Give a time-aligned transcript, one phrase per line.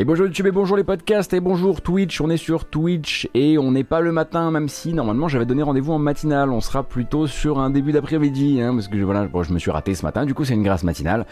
[0.00, 3.58] Et bonjour YouTube et bonjour les podcasts et bonjour Twitch, on est sur Twitch et
[3.58, 6.84] on n'est pas le matin même si normalement j'avais donné rendez-vous en matinale, on sera
[6.84, 10.24] plutôt sur un début d'après-midi hein, parce que voilà, je me suis raté ce matin,
[10.24, 11.26] du coup c'est une grâce matinale,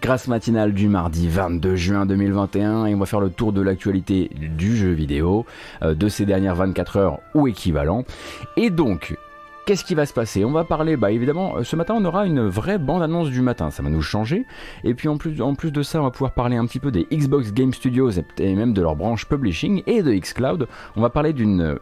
[0.00, 4.30] grâce matinale du mardi 22 juin 2021 et on va faire le tour de l'actualité
[4.56, 5.44] du jeu vidéo
[5.82, 8.04] euh, de ces dernières 24 heures ou équivalent.
[8.56, 9.16] Et donc
[9.64, 10.44] Qu'est-ce qui va se passer?
[10.44, 13.70] On va parler, bah évidemment, euh, ce matin on aura une vraie bande-annonce du matin,
[13.70, 14.44] ça va nous changer.
[14.82, 16.90] Et puis en plus, en plus de ça, on va pouvoir parler un petit peu
[16.90, 20.66] des Xbox Game Studios et même de leur branche publishing et de Xcloud.
[20.96, 21.78] On va parler d'une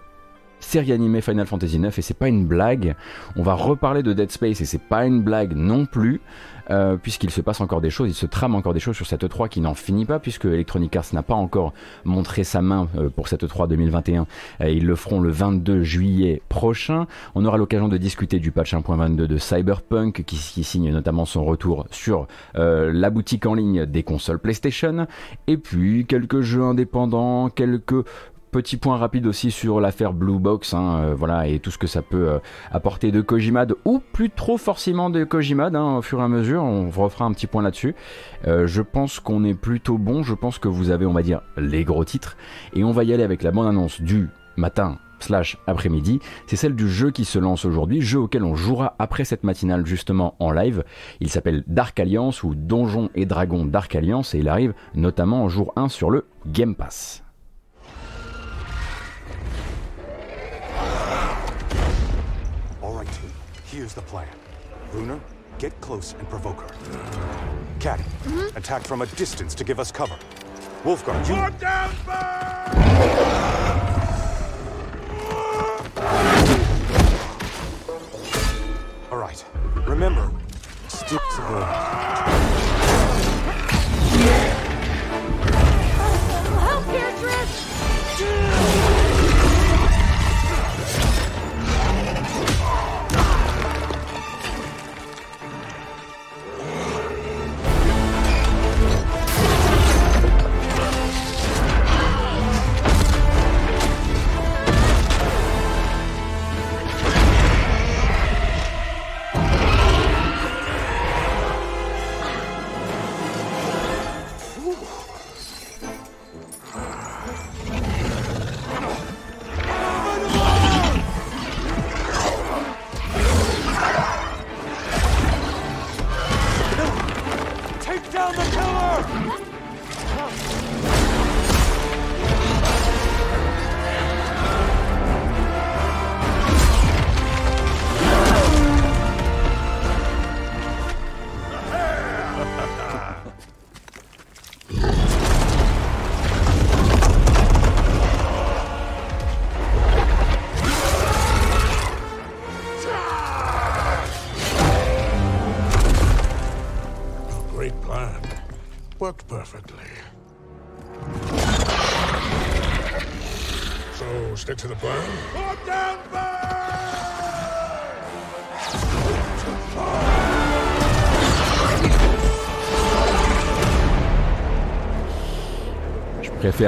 [0.60, 2.94] série animée Final Fantasy IX et c'est pas une blague.
[3.36, 6.20] On va reparler de Dead Space et c'est pas une blague non plus.
[6.70, 9.28] Euh, puisqu'il se passe encore des choses, il se trame encore des choses sur cette
[9.28, 11.72] 3 qui n'en finit pas, puisque Electronic Arts n'a pas encore
[12.04, 14.26] montré sa main euh, pour cette 3 2021.
[14.60, 17.06] Euh, ils le feront le 22 juillet prochain.
[17.34, 21.44] On aura l'occasion de discuter du patch 1.22 de Cyberpunk, qui, qui, signe notamment son
[21.44, 25.06] retour sur la boutique en ligne des consoles PlayStation.
[25.46, 28.06] Et puis quelques jeux indépendants, quelques
[28.50, 31.86] Petit point rapide aussi sur l'affaire Blue Box, hein, euh, voilà, et tout ce que
[31.86, 32.38] ça peut euh,
[32.72, 36.64] apporter de Kojimad, ou plus trop forcément de Kojimad, hein, au fur et à mesure,
[36.64, 37.94] on refera un petit point là-dessus.
[38.48, 41.42] Euh, je pense qu'on est plutôt bon, je pense que vous avez, on va dire,
[41.56, 42.36] les gros titres,
[42.74, 46.74] et on va y aller avec la bonne annonce du matin slash après-midi, c'est celle
[46.74, 50.50] du jeu qui se lance aujourd'hui, jeu auquel on jouera après cette matinale justement en
[50.50, 50.82] live.
[51.20, 55.48] Il s'appelle Dark Alliance ou Donjons et Dragons Dark Alliance et il arrive notamment en
[55.48, 57.22] jour 1 sur le Game Pass.
[63.90, 64.28] Here's the plan.
[64.92, 65.20] Bruner,
[65.58, 66.68] get close and provoke her.
[67.80, 68.56] Cat, mm -hmm.
[68.56, 70.16] attack from a distance to give us cover.
[70.84, 71.34] Wolfguard, you...
[71.34, 71.90] Lock down,
[79.10, 79.44] All right.
[79.88, 80.30] Remember,
[80.88, 81.60] stick to the...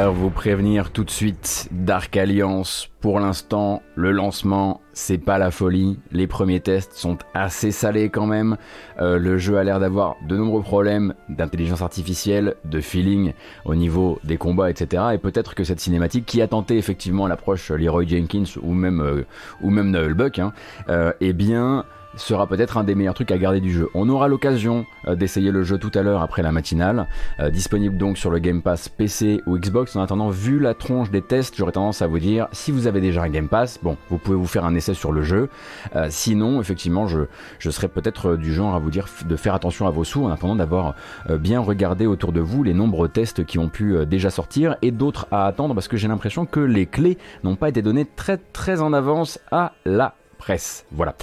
[0.00, 5.98] vous prévenir tout de suite, Dark Alliance, pour l'instant, le lancement, c'est pas la folie.
[6.12, 8.56] Les premiers tests sont assez salés quand même.
[9.00, 13.34] Euh, le jeu a l'air d'avoir de nombreux problèmes d'intelligence artificielle, de feeling
[13.66, 15.02] au niveau des combats, etc.
[15.12, 19.26] Et peut-être que cette cinématique, qui a tenté effectivement l'approche Leroy Jenkins ou même euh,
[19.60, 20.54] ou même Noel Buck, hein,
[20.88, 21.84] euh, eh bien
[22.16, 23.88] sera peut-être un des meilleurs trucs à garder du jeu.
[23.94, 27.06] On aura l'occasion euh, d'essayer le jeu tout à l'heure après la matinale,
[27.40, 29.96] euh, disponible donc sur le Game Pass PC ou Xbox.
[29.96, 33.00] En attendant, vu la tronche des tests, j'aurais tendance à vous dire, si vous avez
[33.00, 35.48] déjà un Game Pass, bon, vous pouvez vous faire un essai sur le jeu.
[35.96, 37.20] Euh, sinon, effectivement, je,
[37.58, 40.30] je serais peut-être du genre à vous dire de faire attention à vos sous en
[40.30, 40.94] attendant d'avoir
[41.28, 45.26] bien regardé autour de vous les nombreux tests qui ont pu déjà sortir et d'autres
[45.30, 48.80] à attendre parce que j'ai l'impression que les clés n'ont pas été données très très
[48.80, 50.84] en avance à la presse.
[50.90, 51.14] Voilà.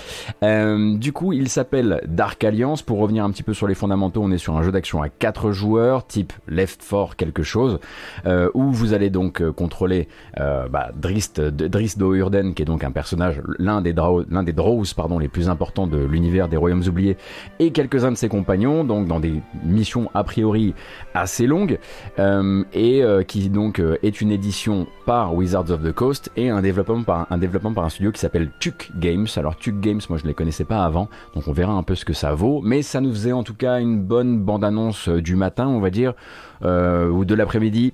[0.43, 2.81] Euh, du coup, il s'appelle Dark Alliance.
[2.81, 5.09] Pour revenir un petit peu sur les fondamentaux, on est sur un jeu d'action à
[5.09, 7.79] 4 joueurs, type Left 4 quelque chose,
[8.25, 10.07] euh, où vous allez donc euh, contrôler
[10.37, 13.93] bah, Drist, Drist Do'Urden, qui est donc un personnage, l'un des,
[14.29, 17.17] l'un des Drows pardon, les plus importants de l'univers des Royaumes Oubliés,
[17.59, 20.73] et quelques-uns de ses compagnons, donc dans des missions a priori
[21.13, 21.77] assez longues,
[22.17, 27.27] et qui donc est une édition par Wizards of the Coast et un développement par
[27.29, 30.29] un, développement par un studio qui s'appelle Tuck Games Alors Tug Games, moi je ne
[30.29, 32.61] les connaissais pas avant, donc on verra un peu ce que ça vaut.
[32.63, 36.13] Mais ça nous faisait en tout cas une bonne bande-annonce du matin, on va dire,
[36.61, 37.93] ou de l'après-midi,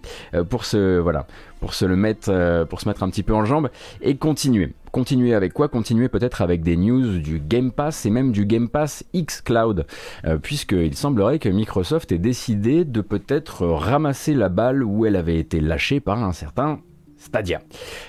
[0.49, 1.27] pour se voilà,
[1.59, 3.69] pour se le mettre, pour se mettre un petit peu en jambe
[4.01, 4.73] et continuer.
[4.91, 5.67] Continuer avec quoi?
[5.67, 9.85] Continuer peut-être avec des news du Game Pass et même du Game Pass X Cloud,
[10.23, 15.37] euh, puisqu'il semblerait que Microsoft ait décidé de peut-être ramasser la balle où elle avait
[15.37, 16.79] été lâchée par un certain
[17.25, 17.61] Stadia.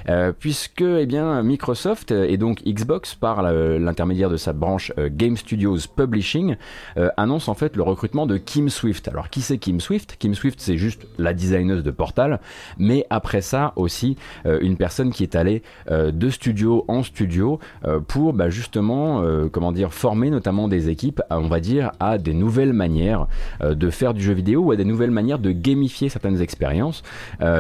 [0.08, 5.36] Euh, puisque eh bien, Microsoft et donc Xbox, par l'intermédiaire de sa branche euh, Game
[5.36, 6.56] Studios Publishing,
[6.98, 9.08] euh, annonce en fait le recrutement de Kim Swift.
[9.08, 10.16] Alors qui c'est Kim Swift?
[10.18, 12.40] Kim Swift c'est juste la designeuse de Portal,
[12.78, 17.58] mais après ça aussi une personne qui est allée de studio en studio
[18.08, 22.72] pour bah, justement comment dire former notamment des équipes, on va dire, à des nouvelles
[22.72, 23.26] manières
[23.62, 27.02] de faire du jeu vidéo ou à des nouvelles manières de gamifier certaines expériences.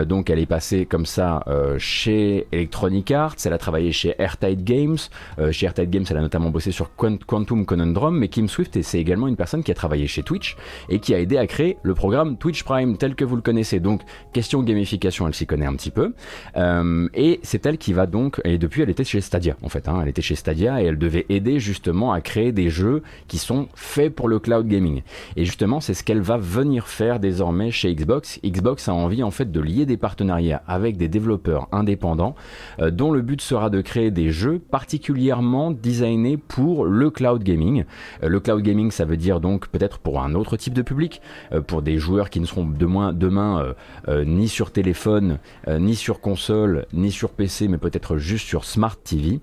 [0.06, 1.45] donc elle est passée comme ça euh,
[1.78, 4.96] chez Electronic Arts, elle a travaillé chez Airtight Games.
[5.38, 8.98] Euh, chez Airtight Games, elle a notamment bossé sur Quantum Conundrum, mais Kim Swift, c'est
[8.98, 10.56] également une personne qui a travaillé chez Twitch
[10.88, 13.80] et qui a aidé à créer le programme Twitch Prime tel que vous le connaissez.
[13.80, 14.02] Donc,
[14.32, 16.14] question gamification, elle s'y connaît un petit peu.
[16.56, 19.88] Euh, et c'est elle qui va donc, et depuis, elle était chez Stadia, en fait.
[19.88, 20.00] Hein.
[20.02, 23.68] elle était chez Stadia et elle devait aider justement à créer des jeux qui sont
[23.74, 25.02] faits pour le cloud gaming.
[25.36, 28.40] Et justement, c'est ce qu'elle va venir faire désormais chez Xbox.
[28.44, 31.35] Xbox a envie, en fait, de lier des partenariats avec des développeurs
[31.72, 32.34] indépendants
[32.80, 37.84] euh, dont le but sera de créer des jeux particulièrement designés pour le cloud gaming.
[38.22, 41.20] Euh, le cloud gaming, ça veut dire donc peut-être pour un autre type de public,
[41.52, 43.74] euh, pour des joueurs qui ne seront demain
[44.08, 45.38] ni sur téléphone,
[45.68, 49.40] ni sur console, ni sur PC, mais peut-être juste sur Smart TV.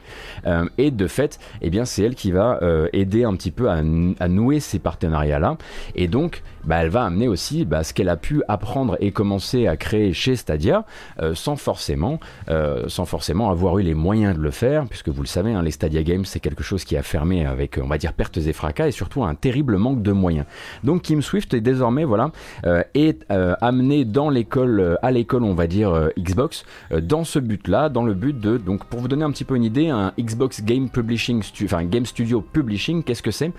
[0.77, 2.59] et de fait, eh bien, c'est elle qui va
[2.93, 5.57] aider un petit peu à, nouer ces partenariats-là.
[5.95, 9.67] Et donc, bah, elle va amener aussi bah, ce qu'elle a pu apprendre et commencer
[9.67, 10.85] à créer chez Stadia,
[11.33, 12.19] sans forcément
[12.49, 15.61] euh, sans forcément avoir eu les moyens de le faire, puisque vous le savez, hein,
[15.61, 18.53] les Stadia Games, c'est quelque chose qui a fermé avec, on va dire, pertes et
[18.53, 20.45] fracas, et surtout un terrible manque de moyens.
[20.83, 22.31] Donc Kim Swift est désormais, voilà,
[22.65, 26.65] euh, est euh, amené dans l'école, à l'école, on va dire, Xbox,
[27.01, 29.63] dans ce but-là, dans le but de, donc pour vous donner un petit peu une
[29.63, 33.51] idée, un Xbox Game Publishing, enfin Game Studio Publishing, qu'est-ce que c'est?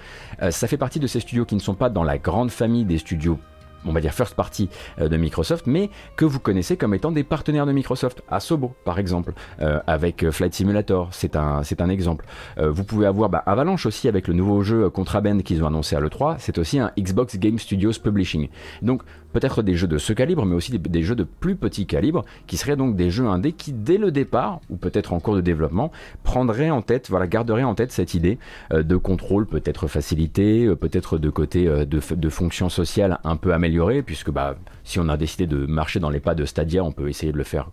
[0.51, 2.94] Ça fait partie de ces studios qui ne sont pas dans la grande famille des
[2.99, 3.39] studios
[3.87, 4.69] on va dire first party
[5.01, 8.23] euh, de Microsoft, mais que vous connaissez comme étant des partenaires de Microsoft.
[8.29, 12.27] Asobo, par exemple, euh, avec euh, Flight Simulator, c'est un, c'est un exemple.
[12.59, 16.01] vous pouvez avoir bah, Avalanche aussi avec le nouveau jeu Contraband qu'ils ont annoncé à
[16.01, 18.49] l'E3, c'est aussi un Xbox Game Studios Publishing.
[18.83, 19.03] Donc
[19.35, 22.57] peut-être des jeux de ce calibre, mais aussi des, jeux de plus petit calibre, qui
[22.57, 25.93] seraient donc des jeux indés qui, dès le départ, ou peut-être en cours de développement,
[26.23, 28.39] prendraient en tête, voilà, garderaient en tête cette idée
[28.73, 34.31] de contrôle peut-être facilité, peut-être de côté de, de fonctions sociales un peu améliorées puisque
[34.31, 37.33] bah, si on a décidé de marcher dans les pas de Stadia, on peut essayer
[37.33, 37.71] de le faire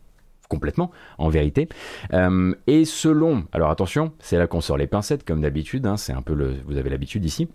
[0.50, 1.70] complètement, en vérité.
[2.14, 6.12] Euh, et selon, alors attention, c'est là qu'on sort les pincettes, comme d'habitude, hein, c'est
[6.12, 7.48] un peu le, vous avez l'habitude ici.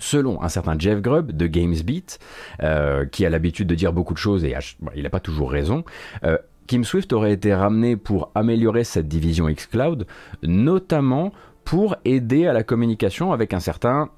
[0.00, 2.18] Selon un certain Jeff Grubb de GamesBeat,
[2.62, 4.56] euh, qui a l'habitude de dire beaucoup de choses et
[4.96, 5.84] il n'a pas toujours raison,
[6.24, 10.06] euh, Kim Swift aurait été ramené pour améliorer cette division xCloud,
[10.42, 11.32] notamment
[11.64, 14.08] pour aider à la communication avec un certain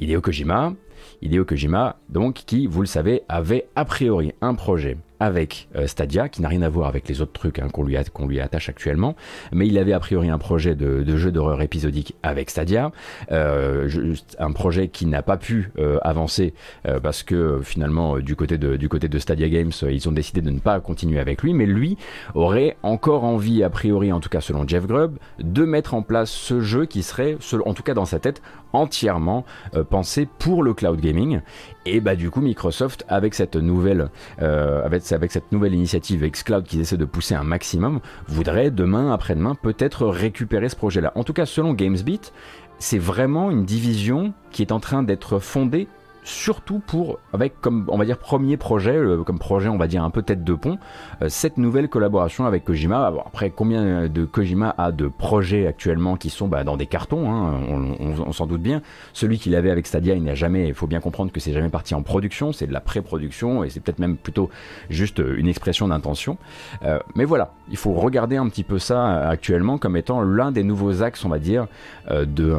[0.00, 0.74] Hideo Kojima,
[1.22, 6.28] Hideo Kojima, donc, qui, vous le savez, avait a priori un projet avec euh, Stadia,
[6.28, 9.16] qui n'a rien à voir avec les autres trucs hein, qu'on lui, attache actuellement,
[9.52, 12.92] mais il avait a priori un projet de, jeu d'horreur épisodique avec Stadia,
[13.32, 16.54] euh, un projet qui n'a pas pu euh, avancer
[17.02, 20.50] parce que finalement du côté, de, du côté de Stadia Games, ils ont décidé de
[20.50, 21.96] ne pas continuer avec lui, mais lui
[22.34, 26.30] aurait encore envie, a priori, en tout cas selon Jeff Grubb, de mettre en place
[26.30, 29.44] ce jeu qui serait, en tout cas dans sa tête, entièrement
[29.90, 31.40] pensé pour le cloud gaming.
[31.86, 36.80] Et bah du coup Microsoft avec cette nouvelle, avec avec cette nouvelle initiative xCloud qu'ils
[36.80, 41.12] essaient de pousser un maximum, voudrait demain, après-demain, peut-être récupérer ce projet-là.
[41.14, 42.32] En tout cas, selon GamesBeat,
[42.78, 45.88] c'est vraiment une division qui est en train d'être fondée
[46.28, 50.04] surtout pour, avec comme on va dire premier projet, euh, comme projet on va dire
[50.04, 50.78] un peu tête de pont,
[51.22, 53.12] euh, cette nouvelle collaboration avec Kojima.
[53.24, 57.58] après, combien de Kojima a de projets actuellement qui sont bah, dans des cartons, hein,
[57.98, 58.82] on, s'en doute bien.
[59.14, 61.70] Celui qu'il avait avec Stadia, il n'a jamais, il faut bien comprendre que c'est jamais
[61.70, 64.50] parti en production, c'est de la pré-production et c'est peut-être même plutôt
[64.90, 66.36] juste une expression d'intention.
[66.84, 70.62] Euh, mais voilà, il faut regarder un petit peu ça actuellement comme étant l'un des
[70.62, 71.66] nouveaux axes, on va dire,
[72.10, 72.54] de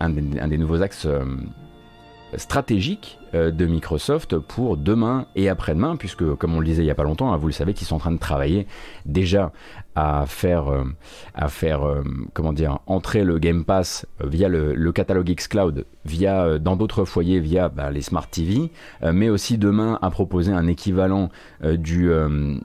[0.00, 0.10] un
[0.48, 1.06] des, nouveaux axes
[2.36, 6.94] stratégique de Microsoft pour demain et après-demain, puisque comme on le disait il n'y a
[6.94, 8.66] pas longtemps, hein, vous le savez qu'ils sont en train de travailler
[9.06, 9.52] déjà
[9.96, 10.84] à faire, euh,
[11.34, 15.86] à faire euh, comment dire, entrer le Game Pass euh, via le, le catalogue xCloud,
[16.04, 18.70] via, dans d'autres foyers via bah, les Smart TV,
[19.12, 21.30] mais aussi demain à proposer un équivalent
[21.62, 22.10] du,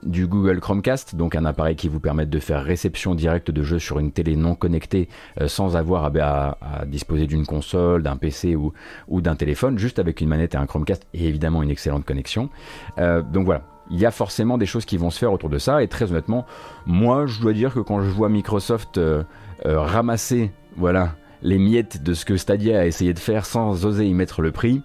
[0.02, 3.78] du Google Chromecast, donc un appareil qui vous permet de faire réception directe de jeux
[3.78, 5.08] sur une télé non connectée
[5.46, 8.74] sans avoir à, à, disposer d'une console, d'un PC ou,
[9.08, 12.50] ou d'un téléphone, juste avec une manette et un Chromecast et évidemment une excellente connexion.
[12.98, 15.82] donc voilà, il y a forcément des choses qui vont se faire autour de ça.
[15.82, 16.46] Et très honnêtement,
[16.86, 19.24] moi, je dois dire que quand je vois Microsoft euh,
[19.66, 24.06] euh, ramasser, voilà, les miettes de ce que Stadia a essayé de faire sans oser
[24.06, 24.82] y mettre le prix,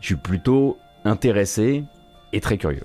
[0.00, 1.84] je suis plutôt intéressé
[2.32, 2.84] et très curieux.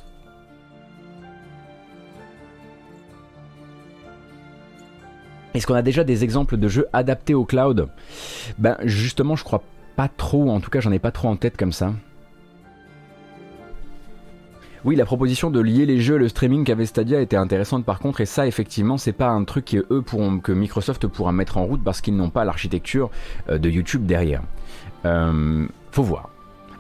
[5.54, 7.90] Est-ce qu'on a déjà des exemples de jeux adaptés au cloud?
[8.58, 9.64] Ben justement, je crois
[9.96, 10.50] pas trop.
[10.50, 11.94] En tout cas, j'en ai pas trop en tête comme ça.
[14.86, 18.22] Oui, la proposition de lier les jeux le streaming qu'avait Stadia était intéressante par contre,
[18.22, 22.16] et ça effectivement, c'est pas un truc que, Microsoft pourra mettre en route parce qu'ils
[22.16, 23.10] n'ont pas l'architecture
[23.50, 24.42] euh, de YouTube derrière.
[25.06, 26.30] Euh, faut voir.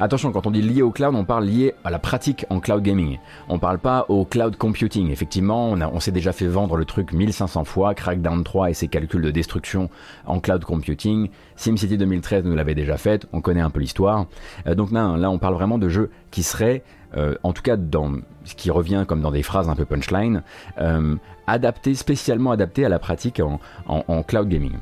[0.01, 2.81] Attention, quand on dit lié au cloud, on parle lié à la pratique en cloud
[2.81, 3.19] gaming.
[3.49, 5.11] On parle pas au cloud computing.
[5.11, 9.21] Effectivement, on, s'est déjà fait vendre le truc 1500 fois, Crackdown 3 et ses calculs
[9.21, 9.89] de destruction
[10.25, 11.29] en cloud computing.
[11.57, 14.27] SimCity 2013 nous l'avait déjà fait, on connaît un peu l'histoire.
[14.67, 16.81] Euh, donc là, on parle vraiment de jeux qui seraient
[17.17, 18.13] euh, en tout cas dans
[18.45, 20.43] ce qui revient comme dans des phrases un peu punchline,
[20.79, 21.15] euh,
[21.47, 23.41] adapté, spécialement adapté à la pratique
[23.87, 24.77] en cloud gaming.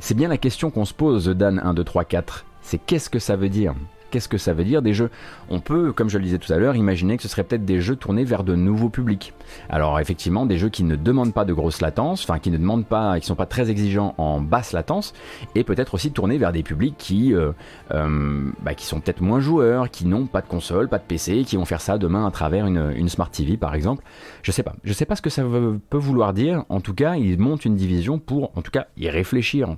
[0.00, 2.46] C'est bien la question qu'on se pose, Dan 1, 2, 3, 4.
[2.62, 3.74] C'est qu'est-ce que ça veut dire?
[4.10, 5.10] Qu'est-ce que ça veut dire des jeux?
[5.48, 7.80] On peut, comme je le disais tout à l'heure, imaginer que ce serait peut-être des
[7.80, 9.32] jeux tournés vers de nouveaux publics.
[9.68, 12.86] Alors effectivement, des jeux qui ne demandent pas de grosse latence, enfin qui ne demandent
[12.86, 15.12] pas, qui sont pas très exigeants en basse latence,
[15.54, 17.52] et peut-être aussi tournés vers des publics qui, euh,
[17.92, 21.44] euh, bah, qui sont peut-être moins joueurs, qui n'ont pas de console, pas de PC,
[21.44, 24.04] qui vont faire ça demain à travers une, une smart TV par exemple.
[24.42, 26.64] Je sais pas, je sais pas ce que ça peut vouloir dire.
[26.68, 29.76] En tout cas, ils montent une division pour, en tout cas, y réfléchir.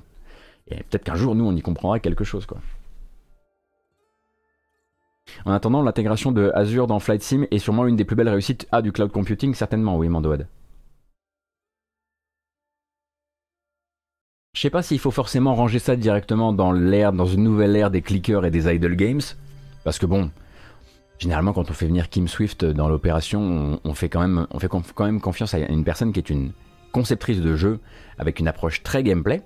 [0.68, 2.58] Et peut-être qu'un jour, nous, on y comprendra quelque chose, quoi.
[5.44, 8.66] En attendant, l'intégration de Azure dans Flight Sim est sûrement une des plus belles réussites
[8.72, 10.46] à du cloud computing, certainement, oui, Mandoad.
[14.54, 17.90] Je sais pas s'il faut forcément ranger ça directement dans l'ère, dans une nouvelle ère
[17.90, 19.22] des clickers et des idle games,
[19.82, 20.30] parce que bon,
[21.18, 24.68] généralement quand on fait venir Kim Swift dans l'opération, on, fait quand même, on fait
[24.68, 26.52] quand même confiance à une personne qui est une
[26.92, 27.80] conceptrice de jeu
[28.18, 29.42] avec une approche très gameplay.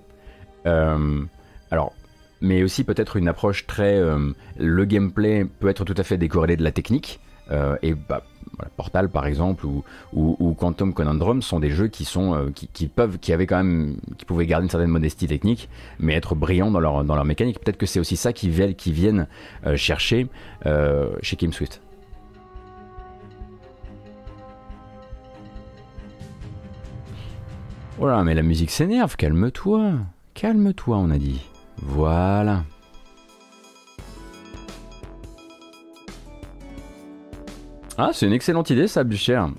[0.65, 1.23] Euh,
[1.71, 1.93] alors,
[2.41, 3.95] mais aussi peut-être une approche très...
[3.95, 7.19] Euh, le gameplay peut être tout à fait décorrélé de la technique.
[7.49, 8.23] Euh, et bah,
[8.75, 13.19] Portal par exemple ou, ou, Quantum Conundrum sont des jeux qui sont euh, qui, peuvent
[13.19, 16.81] qui avaient quand même qui pouvaient garder une certaine modestie technique mais être brillants dans
[16.81, 17.61] leur dans leur mécanique.
[17.61, 19.27] Peut-être que c'est aussi ça qui viennent qui viennent
[19.75, 20.27] chercher
[21.21, 21.81] chez Kim Swift.
[27.97, 29.93] Voilà mais la musique s'énerve calme-toi.
[30.33, 31.45] Calme-toi on a dit
[31.81, 32.63] voilà.
[37.97, 39.43] Ah, c'est une excellente idée ça, Bucher.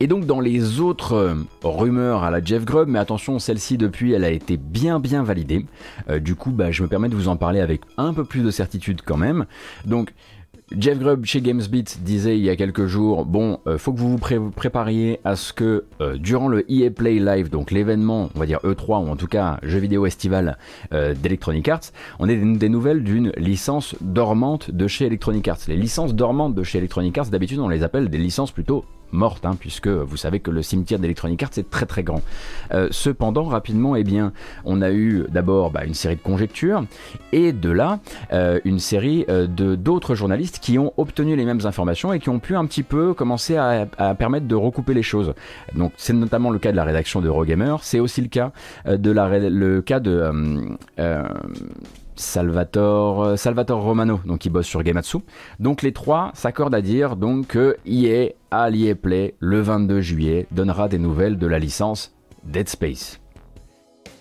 [0.00, 4.12] Et donc dans les autres euh, rumeurs à la Jeff Grubb, mais attention, celle-ci depuis,
[4.12, 5.66] elle a été bien bien validée.
[6.08, 8.42] Euh, du coup, bah, je me permets de vous en parler avec un peu plus
[8.42, 9.46] de certitude quand même.
[9.86, 10.12] Donc
[10.72, 14.16] Jeff Grubb chez GamesBeat disait il y a quelques jours, bon, euh, faut que vous
[14.16, 18.46] vous prépariez à ce que euh, durant le EA Play Live, donc l'événement, on va
[18.46, 20.56] dire E3 ou en tout cas jeu vidéo estival
[20.94, 25.58] euh, d'Electronic Arts, on ait des, nouvelles d'une licence dormante de chez Electronic Arts.
[25.68, 29.44] Les licences dormantes de chez Electronic Arts, d'habitude on les appelle des licences plutôt morte,
[29.46, 32.22] hein, puisque vous savez que le cimetière d'Electronic Arts est très très grand.
[32.72, 34.32] Euh, cependant, rapidement, eh bien,
[34.64, 36.84] on a eu d'abord bah, une série de conjectures,
[37.32, 38.00] et de là,
[38.32, 42.28] euh, une série euh, de d'autres journalistes qui ont obtenu les mêmes informations et qui
[42.28, 45.34] ont pu un petit peu commencer à, permettre de recouper les choses.
[45.74, 48.52] Donc c'est notamment le cas de la rédaction de Rogamer, c'est aussi le cas
[48.86, 50.76] de la, le cas de
[52.16, 53.36] Salvatore
[53.82, 55.18] Romano, donc qui bosse sur Gematsu.
[55.60, 58.68] Donc les trois s'accordent à dire donc que EA à
[59.00, 63.20] Play le 22 juillet donnera des nouvelles de la licence Dead Space.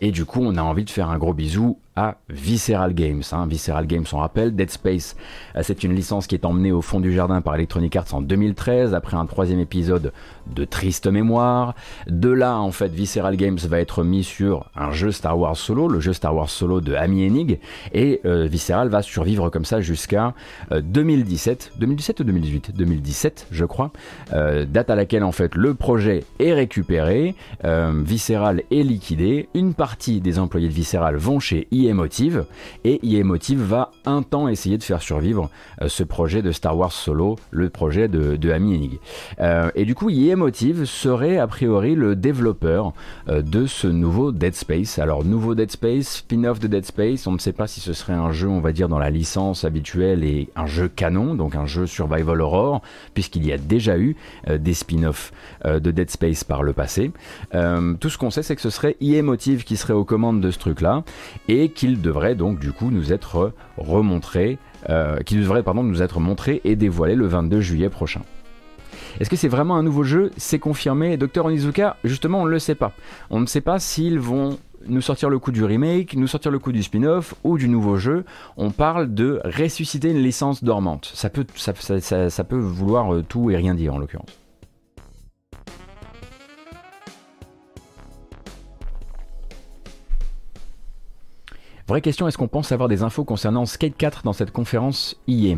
[0.01, 3.21] Et du coup, on a envie de faire un gros bisou à Visceral Games.
[3.31, 3.47] Hein.
[3.47, 5.15] Visceral Games, on rappelle, Dead Space,
[5.55, 8.21] euh, c'est une licence qui est emmenée au fond du jardin par Electronic Arts en
[8.21, 10.12] 2013, après un troisième épisode
[10.47, 11.75] de triste mémoire.
[12.07, 15.88] De là, en fait, Visceral Games va être mis sur un jeu Star Wars Solo,
[15.88, 17.59] le jeu Star Wars Solo de Amy Hennig,
[17.93, 20.33] et euh, Visceral va survivre comme ça jusqu'à
[20.71, 23.91] 2017, 2017 ou 2018 2017, je crois,
[24.33, 30.21] euh, date à laquelle, en fait, le projet est récupéré, Visceral est liquidé, une partie
[30.21, 32.45] des employés de Visceral vont chez EA EA Motive,
[32.83, 35.49] et EA Motive va un temps essayer de faire survivre
[35.85, 38.99] ce projet de Star Wars Solo, le projet de, de Amy Hennig.
[39.75, 42.93] et du coup, EA Motive serait a priori le développeur
[43.27, 44.99] de ce nouveau Dead Space.
[44.99, 48.13] Alors, nouveau Dead Space, spin-off de Dead Space, on ne sait pas si ce serait
[48.13, 51.65] un jeu, on va dire, dans la licence habituelle et un jeu canon, donc un
[51.65, 52.81] jeu survival horror,
[53.13, 54.15] puisqu'il y a déjà eu
[54.49, 55.31] des spin-offs
[55.65, 57.11] de Dead Space par le passé.
[57.51, 60.51] tout ce qu'on sait, c'est que ce serait EA Motive qui serait aux commandes de
[60.51, 61.03] ce truc-là,
[61.47, 64.58] et qu'il devrait donc du coup nous être remontré,
[64.89, 68.22] euh, qui devrait pardon nous être montré et dévoilé le 22 juillet prochain.
[69.20, 70.32] Est-ce que c'est vraiment un nouveau jeu?
[70.38, 71.18] C'est confirmé.
[71.18, 72.94] Docteur Onizuka, justement, on ne le sait pas.
[73.30, 76.60] On ne sait pas s'ils vont nous sortir le coup du remake, nous sortir le
[76.60, 78.25] coup du spin-off ou du nouveau jeu.
[78.58, 81.12] On parle de ressusciter une licence dormante.
[81.13, 81.46] Ça peut,
[82.58, 84.42] vouloir euh, tout et rien dire en l'occurrence.
[91.93, 95.57] Vraie question, est-ce qu'on pense avoir des infos concernant Skate 4 dans cette conférence IA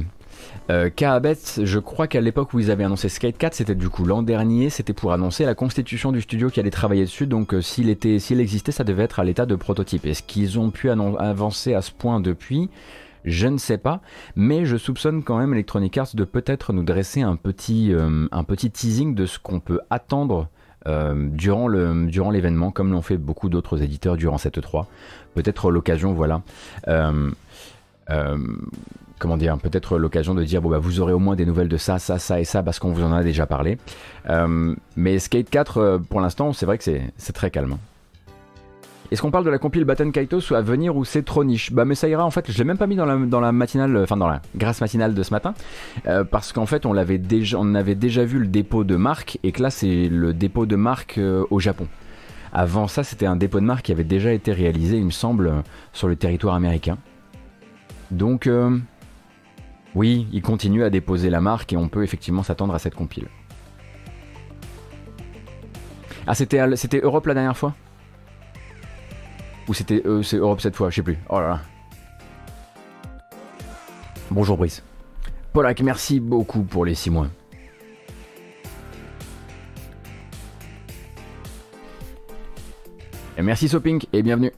[0.70, 4.04] euh, Kaabet, je crois qu'à l'époque où ils avaient annoncé Skate 4, c'était du coup
[4.04, 7.62] l'an dernier, c'était pour annoncer la constitution du studio qui allait travailler dessus, donc euh,
[7.62, 10.06] s'il était, s'il existait, ça devait être à l'état de prototype.
[10.06, 12.70] Est-ce qu'ils ont pu avancer à ce point depuis?
[13.24, 14.01] Je ne sais pas,
[14.36, 18.44] mais je soupçonne quand même Electronic Arts de peut-être nous dresser un petit, euh, un
[18.44, 20.50] petit teasing de ce qu'on peut attendre
[20.88, 24.88] euh, durant le durant l'événement, comme l'ont fait beaucoup d'autres éditeurs durant cette 3.
[25.34, 26.42] Peut-être l'occasion, voilà.
[26.88, 27.32] Euh,
[28.12, 28.38] euh,
[29.18, 31.77] comment dire, peut-être l'occasion de dire bon bah vous aurez au moins des nouvelles de
[31.77, 33.77] ça, ça, ça et ça parce qu'on vous en a déjà parlé.
[34.96, 37.77] mais Skate 4 pour l'instant c'est vrai que c'est très calme.
[39.12, 41.86] Est-ce qu'on parle de la compile Batten Kaitos à venir ou c'est trop niche Bah
[41.86, 43.96] mais ça ira en fait, je l'ai même pas mis dans la, dans la matinale,
[43.98, 45.54] enfin dans la grâce matinale de ce matin,
[46.08, 49.38] euh, parce qu'en fait on l'avait déjà, on avait déjà vu le dépôt de marque
[49.44, 51.88] et que là c'est le dépôt de marque euh, au Japon.
[52.52, 55.52] Avant ça c'était un dépôt de marque qui avait déjà été réalisé il me semble
[55.94, 56.98] sur le territoire américain.
[58.10, 58.76] Donc euh,
[59.94, 63.28] oui, il continue à déposer la marque et on peut effectivement s'attendre à cette compile.
[66.26, 67.76] Ah c'était Europe la dernière fois?
[69.68, 71.18] Ou c'était euh, Europe cette fois, je sais plus.
[71.30, 71.62] Oh là là.
[74.32, 74.84] Bonjour Brice.
[75.54, 77.28] Polak, merci beaucoup pour les 6 mois.
[83.38, 84.52] Et merci Sopink et bienvenue.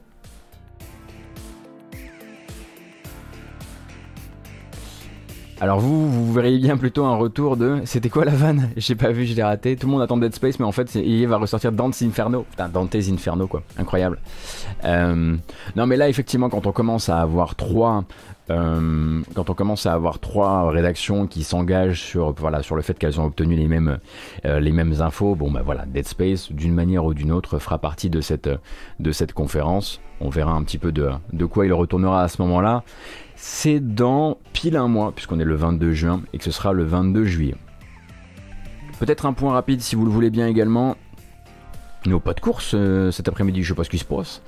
[5.60, 7.80] Alors vous, vous verriez bien plutôt un retour de...
[7.84, 8.70] C'était quoi la vanne?
[8.76, 9.74] J'ai pas vu, je l'ai raté.
[9.74, 12.46] Tout le monde attend Dead Space, mais en fait, il va ressortir Dante's Inferno.
[12.48, 13.62] Putain, Dante's Inferno, quoi.
[13.76, 14.20] Incroyable.
[14.84, 15.36] Euh,
[15.74, 18.04] non, mais là, effectivement, quand on commence à avoir trois...
[18.50, 22.96] Euh, quand on commence à avoir trois rédactions qui s'engagent sur, voilà, sur le fait
[22.96, 23.98] qu'elles ont obtenu les mêmes,
[24.46, 27.76] euh, les mêmes infos, bon bah voilà, Dead Space, d'une manière ou d'une autre, fera
[27.76, 28.48] partie de cette,
[29.00, 30.00] de cette conférence.
[30.22, 32.84] On verra un petit peu de, de quoi il retournera à ce moment-là
[33.40, 36.82] c'est dans pile un mois, puisqu'on est le 22 juin, et que ce sera le
[36.82, 37.54] 22 juillet.
[38.98, 40.96] Peut-être un point rapide si vous le voulez bien également.
[42.04, 44.42] Nos pas de course euh, cet après-midi, je sais pas ce qui se passe.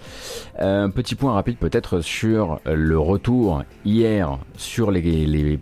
[0.61, 5.61] Euh, petit point rapide peut-être sur le retour hier sur les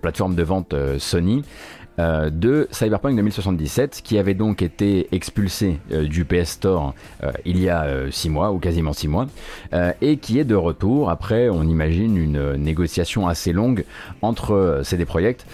[0.00, 1.44] plateformes de vente euh, Sony
[1.98, 7.58] euh, de Cyberpunk 2077 qui avait donc été expulsé euh, du PS Store euh, il
[7.58, 9.26] y a 6 mois ou quasiment 6 mois
[10.00, 13.84] et qui est de retour après on imagine une négociation assez longue
[14.22, 15.46] entre CD Projekt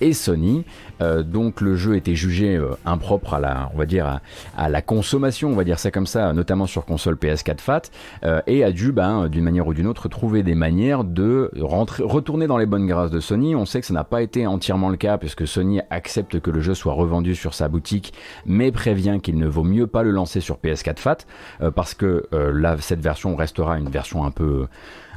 [0.00, 0.64] et Sony.
[1.00, 4.20] Donc le jeu était jugé impropre à la on va dire
[4.56, 7.82] à, la consommation on va dire ça comme ça notamment sur console PS4 Fat
[8.46, 12.46] et a dû ben, d'une manière ou d'une autre trouver des manières de rentrer, retourner
[12.46, 13.54] dans les bonnes grâces de Sony.
[13.54, 15.46] On sait que ça n'a pas été entièrement le cas puisque
[15.90, 18.12] Accepte que le jeu soit revendu sur sa boutique,
[18.44, 21.18] mais prévient qu'il ne vaut mieux pas le lancer sur PS4 Fat,
[21.60, 24.66] euh, parce que euh, cette version restera une version un peu,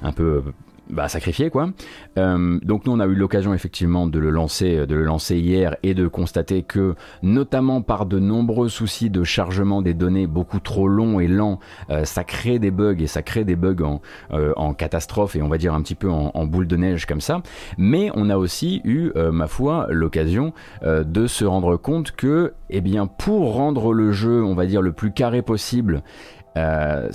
[0.02, 0.44] un peu
[0.90, 1.70] bah, sacrifié quoi.
[2.18, 5.76] Euh, donc nous on a eu l'occasion effectivement de le lancer, de le lancer hier
[5.84, 10.88] et de constater que notamment par de nombreux soucis de chargement des données beaucoup trop
[10.88, 14.02] longs et lents, euh, ça crée des bugs et ça crée des bugs en,
[14.34, 17.22] euh, catastrophe et on va dire un petit peu en, en, boule de neige comme
[17.22, 17.42] ça.
[17.78, 23.08] Mais on a aussi eu, ma foi, l'occasion de se rendre compte que, eh bien,
[23.08, 26.04] pour rendre le jeu, on va dire le plus carré possible
[26.58, 27.10] euh,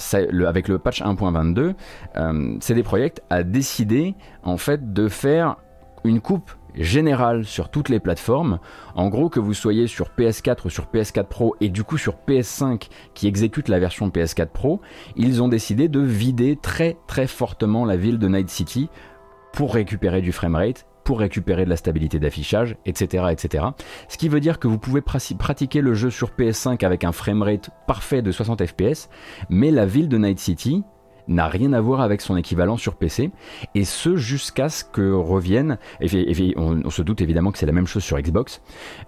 [0.46, 1.74] avec le patch 1.22,
[2.16, 5.56] euh, CD Projekt a décidé en fait de faire
[6.04, 8.58] une coupe générale sur toutes les plateformes.
[8.94, 12.16] En gros, que vous soyez sur PS4 ou sur PS4 Pro et du coup sur
[12.28, 14.80] PS5 qui exécute la version PS4 Pro,
[15.16, 18.88] ils ont décidé de vider très très fortement la ville de Night City
[19.52, 23.64] pour récupérer du framerate pour récupérer de la stabilité d'affichage, etc., etc.
[24.08, 27.70] Ce qui veut dire que vous pouvez pratiquer le jeu sur PS5 avec un framerate
[27.86, 29.08] parfait de 60 fps,
[29.50, 30.82] mais la ville de Night City
[31.28, 33.30] n'a rien à voir avec son équivalent sur PC,
[33.74, 37.86] et ce jusqu'à ce que revienne, et, on, se doute évidemment que c'est la même
[37.86, 38.60] chose sur Xbox,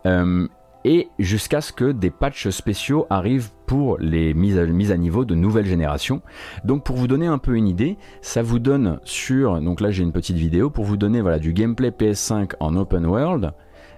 [0.07, 0.49] euh,
[0.85, 5.67] et jusqu'à ce que des patchs spéciaux arrivent pour les mises à, niveau de nouvelle
[5.67, 6.23] génération.
[6.65, 10.03] Donc pour vous donner un peu une idée, ça vous donne sur, donc là j'ai
[10.03, 13.53] une petite vidéo, pour vous donner voilà, du gameplay PS5 en open world,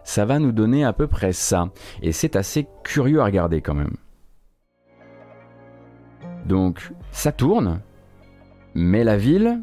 [0.05, 1.69] ça va nous donner à peu près ça.
[2.03, 3.97] Et c'est assez curieux à regarder quand même.
[6.47, 7.81] Donc ça tourne,
[8.75, 9.63] mais la ville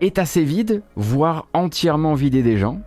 [0.00, 2.80] est assez vide, voire entièrement vidée des gens.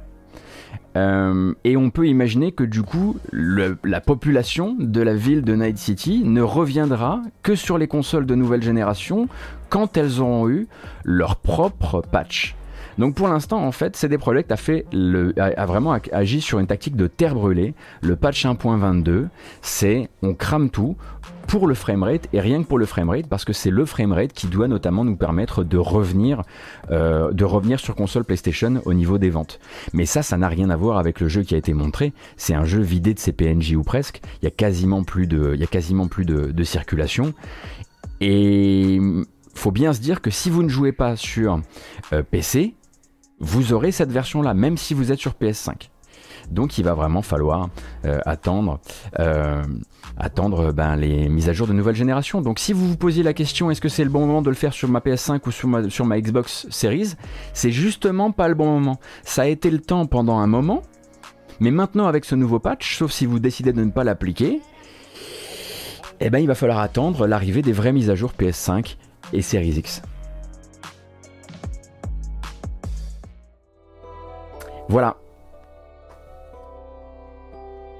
[0.98, 5.78] Euh, et on peut imaginer que du coup, la population de la ville de Night
[5.78, 9.28] City ne reviendra que sur les consoles de nouvelle génération
[9.70, 10.68] quand elles auront eu
[11.04, 12.56] leur propre patch.
[12.98, 14.86] Donc pour l'instant, en fait, CD Projekt a, fait
[15.38, 17.74] a, vraiment agi sur une tactique de terre brûlée.
[18.02, 19.28] Le patch 1.22,
[19.62, 20.98] c'est on crame tout
[21.52, 24.48] pour le framerate et rien que pour le framerate parce que c'est le framerate qui
[24.48, 26.44] doit notamment nous permettre de revenir,
[26.92, 29.60] euh, de revenir sur console PlayStation au niveau des ventes.
[29.92, 32.14] Mais ça, ça n'a rien à voir avec le jeu qui a été montré.
[32.38, 34.22] C'est un jeu vidé de ses PNJ ou presque.
[34.42, 37.34] Il y a quasiment plus de, il y a quasiment plus de, de circulation.
[38.22, 39.02] Et
[39.54, 41.60] faut bien se dire que si vous ne jouez pas sur
[42.14, 42.76] euh, PC,
[43.42, 45.90] vous aurez cette version-là, même si vous êtes sur PS5.
[46.52, 47.70] Donc il va vraiment falloir
[48.06, 48.80] euh, attendre,
[49.20, 49.64] euh,
[50.74, 52.42] ben, les mises à jour de nouvelle génération.
[52.42, 54.56] Donc si vous vous posiez la question est-ce que c'est le bon moment de le
[54.56, 57.14] faire sur ma PS5 ou sur ma, sur ma Xbox Series,
[57.54, 59.00] c'est justement pas le bon moment.
[59.24, 60.84] Ça a été le temps pendant un moment,
[61.60, 64.62] mais maintenant avec ce nouveau patch, sauf si vous décidez de ne pas l'appliquer,
[66.20, 68.98] eh ben, il va falloir attendre l'arrivée des vraies mises à jour PS5
[69.34, 70.02] et Series X.
[74.88, 75.16] Voilà.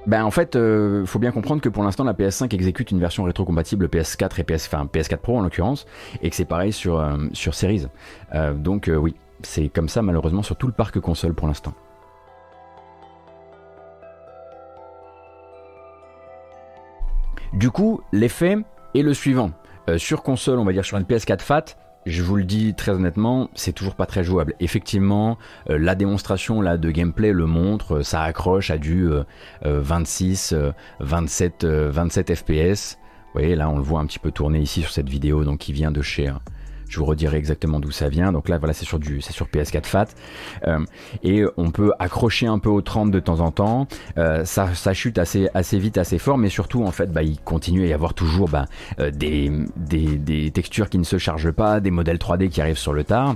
[0.08, 3.24] Ben en fait, euh, faut bien comprendre que pour l'instant la PS5 exécute une version
[3.24, 5.86] rétrocompatible PS4 et PS, enfin, PS4 Pro en l'occurrence,
[6.24, 7.86] et que c'est pareil sur, euh, sur Series.
[8.34, 11.74] Euh, donc oui, c'est comme ça malheureusement sur tout le parc console pour l'instant.
[17.54, 18.58] Du coup, l'effet
[18.96, 19.52] est le suivant.
[19.98, 21.66] sur console, on va dire sur une PS4 Fat,
[22.06, 24.56] je vous le dis très honnêtement, c'est toujours pas très jouable.
[24.60, 25.38] Effectivement,
[25.70, 29.10] euh, la démonstration là de gameplay le montre, euh, ça accroche à du
[29.64, 30.56] 26,
[31.00, 32.98] 27, 27 FPS.
[33.34, 35.60] Vous voyez, là on le voit un petit peu tourner ici sur cette vidéo, donc
[35.60, 36.32] qui vient de chez
[36.92, 38.32] je vous redirai exactement d'où ça vient.
[38.32, 40.08] Donc là, voilà, c'est sur du, c'est sur PS4 Fat.
[40.68, 40.86] Euh,
[41.24, 43.88] et on peut accrocher un peu au 30 de temps en temps.
[44.18, 45.50] Euh, ça, chute assez,
[45.80, 48.66] vite, assez fort, mais surtout, en fait, bah, il continue à y avoir toujours bah,
[49.00, 52.78] euh, des, des, des, textures qui ne se chargent pas, des modèles 3D qui arrivent
[52.78, 53.36] sur le tard.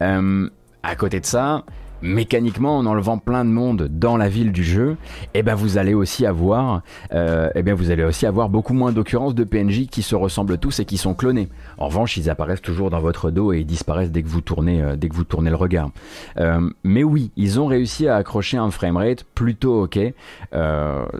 [0.00, 1.64] à côté de ça,
[2.02, 4.96] mécaniquement en enlevant plein de monde dans la ville du jeu,
[5.34, 8.92] eh ben vous allez aussi avoir, euh, eh bien vous allez aussi avoir beaucoup moins
[8.92, 11.48] d'occurrences de PNJ qui se ressemblent tous et qui sont clonés.
[11.78, 14.82] En revanche, ils apparaissent toujours dans votre dos et ils disparaissent dès que vous tournez,
[14.82, 15.90] euh, dès que vous tournez le regard.
[16.38, 19.98] Euh, mais oui, ils ont réussi à accrocher un framerate plutôt ok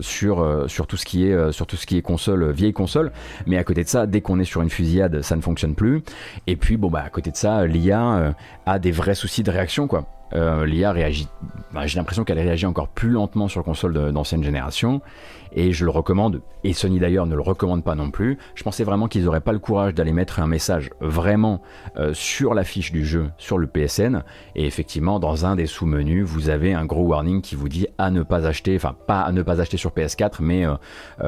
[0.01, 3.13] sur sur tout ce qui est sur tout ce qui est console vieille console.
[3.47, 6.03] Mais à côté de ça, dès qu'on est sur une fusillade, ça ne fonctionne plus.
[6.47, 8.35] Et puis bon bah à côté de ça, l'IA
[8.67, 10.07] a des vrais soucis de réaction quoi.
[10.35, 11.29] Euh, L'IA réagit,
[11.73, 15.01] bah, j'ai l'impression qu'elle réagit encore plus lentement sur console d'ancienne génération.
[15.55, 18.39] Et je le recommande, et Sony d'ailleurs ne le recommande pas non plus.
[18.55, 21.61] Je pensais vraiment qu'ils n'auraient pas le courage d'aller mettre un message vraiment
[21.99, 24.23] euh, sur la fiche du jeu, sur le PSN,
[24.57, 28.11] et effectivement, dans un des sous-menus, vous avez un gros warning qui vous dit à
[28.11, 30.77] ne pas acheter, enfin pas à ne pas acheter sur PS4, mais euh,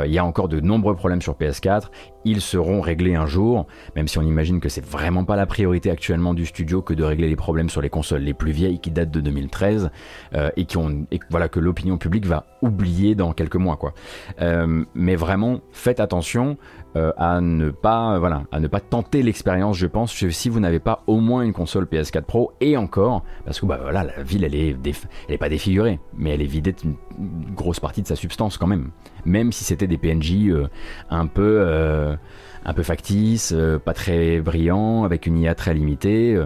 [0.07, 1.91] il y a encore de nombreux problèmes sur PS4,
[2.25, 5.91] ils seront réglés un jour, même si on imagine que c'est vraiment pas la priorité
[5.91, 8.91] actuellement du studio que de régler les problèmes sur les consoles les plus vieilles qui
[8.95, 9.91] datent de 2013
[10.57, 13.95] et qui ont voilà que l'opinion publique va oublier dans quelques mois quoi.
[14.41, 16.57] Euh, mais vraiment, faites attention
[16.97, 19.77] euh, à ne pas, voilà, à ne pas tenter l'expérience.
[19.77, 23.61] Je pense si vous n'avez pas au moins une console PS4 Pro et encore, parce
[23.61, 24.77] que bah voilà, la ville elle est,
[25.29, 26.97] elle est pas défigurée, mais elle est vidée d'une
[27.55, 28.91] grosse partie de sa substance quand même.
[29.25, 30.69] Même si c'était des PNJ euh,
[31.11, 31.67] un peu,
[32.65, 33.55] un peu factices,
[33.85, 36.39] pas très brillants, avec une IA très limitée.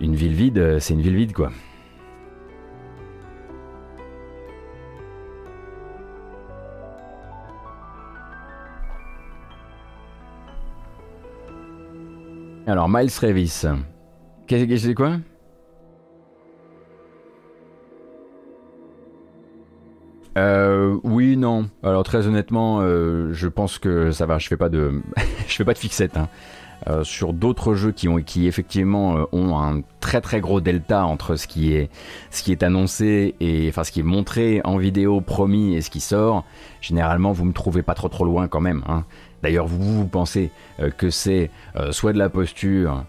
[0.00, 1.50] Une ville vide, c'est une ville vide quoi.
[12.70, 13.64] Alors, Miles Revis.
[14.46, 15.16] Qu'est-ce que c'est quoi?
[20.38, 21.68] Euh, oui, non.
[21.82, 24.38] Alors très honnêtement, euh, je pense que ça va.
[24.38, 25.02] Je fais pas de,
[25.48, 26.16] je fais pas de fixette.
[26.16, 26.28] Hein.
[26.88, 31.36] Euh, sur d'autres jeux qui ont, effectivement euh, ont un très très gros delta entre
[31.36, 35.90] ce qui est, annoncé et enfin ce qui est montré en vidéo promis et ce
[35.90, 36.44] qui sort.
[36.80, 38.82] Généralement, vous me trouvez pas trop trop loin quand même.
[38.88, 39.04] Hein.
[39.42, 40.50] d'ailleurs vous, vous pensez
[40.96, 41.50] que c'est
[41.90, 43.04] soit de la posture,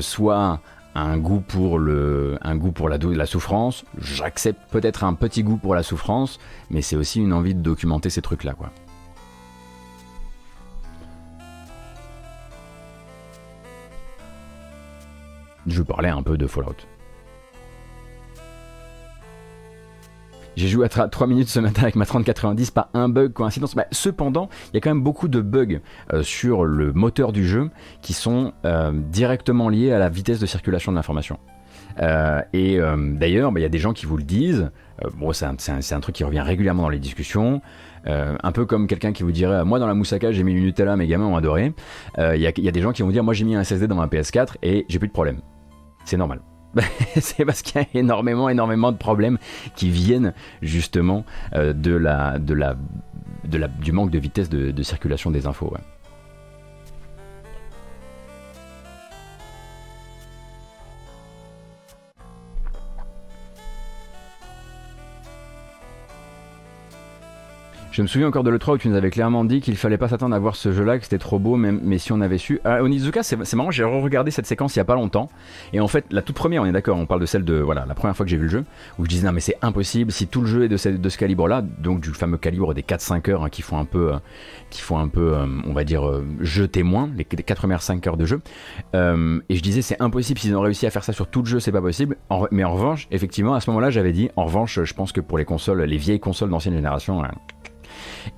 [0.00, 0.60] soit
[0.94, 5.56] un goût pour, le, un goût pour la, la souffrance, j'accepte peut-être un petit goût
[5.56, 6.38] pour la souffrance,
[6.70, 8.70] mais c'est aussi une envie de documenter ces trucs-là, quoi.
[15.68, 16.76] Je parlais un peu de Fallout.
[20.58, 23.76] J'ai joué à 3 minutes ce matin avec ma 3090, pas un bug, coïncidence.
[23.76, 25.78] Bah, cependant, il y a quand même beaucoup de bugs
[26.12, 27.70] euh, sur le moteur du jeu
[28.02, 31.38] qui sont euh, directement liés à la vitesse de circulation de l'information.
[32.00, 34.72] Euh, et d'ailleurs, bah, il y a des gens qui vous le disent.
[35.32, 37.62] c'est un, truc qui revient régulièrement dans les discussions.
[38.04, 40.96] un peu comme quelqu'un qui vous dirait Moi, dans la moussaka, j'ai mis du Nutella,
[40.96, 41.72] mes gamins ont adoré.
[42.18, 43.94] Il y, y, a des gens qui vont dire Moi, j'ai mis un SSD dans
[43.94, 45.40] ma PS4 et j'ai plus de problème.
[46.04, 46.40] C'est normal.
[47.20, 49.38] c'est parce qu'il y a énormément, énormément de problèmes
[49.74, 52.76] qui viennent justement euh, de la, de la,
[53.44, 55.74] de la, du manque de vitesse de, circulation des infos.
[67.98, 70.06] Je me souviens encore de l'E3 où tu nous avais clairement dit qu'il fallait pas
[70.06, 72.60] s'attendre à voir ce jeu-là, que c'était trop beau, même, mais si on avait su.
[72.64, 75.28] Ah, Onizuka, c'est marrant, j'ai re-regardé cette séquence il y a pas longtemps.
[75.72, 77.54] Et en fait, la toute première, on est d'accord, on parle de celle de.
[77.54, 78.64] Voilà, la première fois que j'ai vu le jeu,
[79.00, 81.60] où je disais non, mais c'est impossible, si tout le jeu est de ce, calibre-là,
[81.60, 84.18] donc du fameux calibre des 4-5 heures hein, qui font un peu, euh,
[84.70, 88.06] qui font un peu euh, on va dire, euh, jeu témoin, les 4 premières 5
[88.06, 88.40] heures de jeu.
[88.94, 91.58] et je disais, c'est impossible, s'ils ont réussi à faire ça sur tout le jeu,
[91.58, 92.16] c'est pas possible.
[92.52, 95.36] mais en revanche, effectivement, à ce moment-là, j'avais dit, en revanche, je pense que pour
[95.36, 97.24] les consoles, les vieilles consoles d'ancienne génération,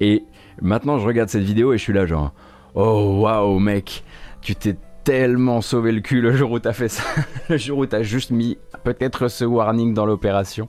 [0.00, 0.24] et
[0.60, 2.32] maintenant, je regarde cette vidéo et je suis là, genre,
[2.74, 4.04] oh waouh, mec,
[4.40, 7.02] tu t'es tellement sauvé le cul le jour où t'as fait ça,
[7.48, 10.68] le jour où t'as juste mis peut-être ce warning dans l'opération.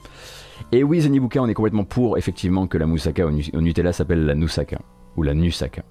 [0.71, 4.35] Et oui, Zenibuka, on est complètement pour, effectivement, que la moussaka au, Nutella s'appelle la
[4.35, 4.79] Nusaka,
[5.17, 5.83] ou la Nusaka.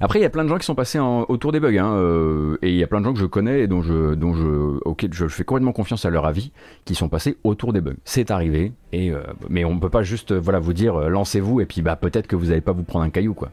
[0.00, 2.56] Après, il y a plein de gens qui sont passés autour des bugs, hein, euh,
[2.62, 4.78] et il y a plein de gens que je connais et dont je, dont je,
[5.10, 6.52] je fais complètement confiance à leur avis,
[6.84, 7.96] qui sont passés autour des bugs.
[8.04, 11.60] C'est arrivé, et euh, mais on ne peut pas juste, voilà, vous dire, euh, lancez-vous,
[11.60, 13.50] et puis bah peut-être que vous n'allez pas vous prendre un caillou, quoi.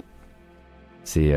[1.04, 1.34] C'est,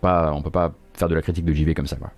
[0.00, 2.10] pas, on peut pas faire de la critique de JV comme ça, quoi.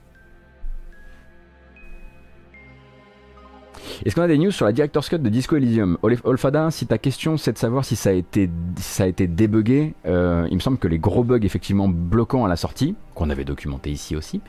[4.05, 5.99] Est-ce qu'on a des news sur la Director's Cut de Disco Elysium?
[6.03, 9.95] Olfada, si ta question c'est de savoir si ça a été, ça a été débugué,
[10.07, 13.45] euh, il me semble que les gros bugs effectivement bloquants à la sortie, qu'on avait
[13.45, 14.41] documenté ici aussi,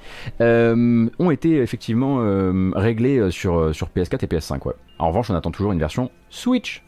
[0.42, 4.74] euh, ont été effectivement euh, réglés sur, sur PS4 et PS5.
[5.00, 6.84] En revanche, on attend toujours une version Switch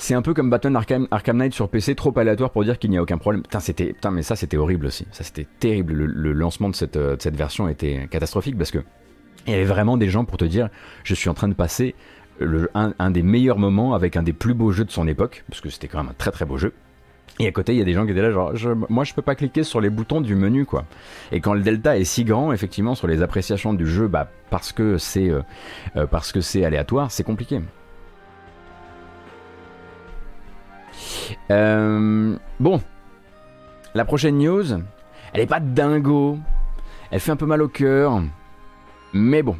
[0.00, 2.96] C'est un peu comme Batman Arkham, Knight sur PC, trop aléatoire pour dire qu'il n'y
[2.96, 3.42] a aucun problème.
[3.42, 5.06] Putain, c'était, mais ça c'était horrible aussi.
[5.12, 5.92] Ça c'était terrible.
[5.92, 8.78] Le, lancement de cette, euh, de cette version était catastrophique parce que
[9.46, 10.70] il y avait vraiment des gens pour te dire,
[11.04, 11.94] je suis en train de passer
[12.74, 15.68] un, des meilleurs moments avec un des plus beaux jeux de son époque, parce que
[15.68, 16.72] c'était quand même un très très beau jeu.
[17.38, 19.22] Et à côté, il y a des gens qui étaient là, genre, moi je peux
[19.22, 20.86] pas cliquer sur les boutons du menu, quoi.
[21.30, 24.72] Et quand le delta est si grand, effectivement, sur les appréciations du jeu, bah, parce
[24.72, 25.42] que c'est euh,
[25.96, 27.60] euh, parce que c'est aléatoire, c'est compliqué.
[31.50, 32.80] Euh, bon,
[33.94, 34.64] la prochaine news,
[35.32, 36.38] elle est pas dingo,
[37.10, 38.22] elle fait un peu mal au cœur,
[39.12, 39.56] mais bon.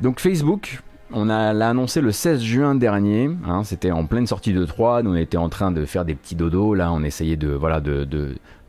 [0.00, 0.80] Donc Facebook,
[1.12, 5.12] on l'a annoncé le 16 juin dernier, hein, c'était en pleine sortie de 3, nous
[5.12, 7.58] on était en train de faire des petits dodos, là on essayait de,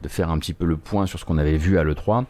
[0.07, 2.25] faire un petit peu le point sur ce qu'on avait vu à l'E3.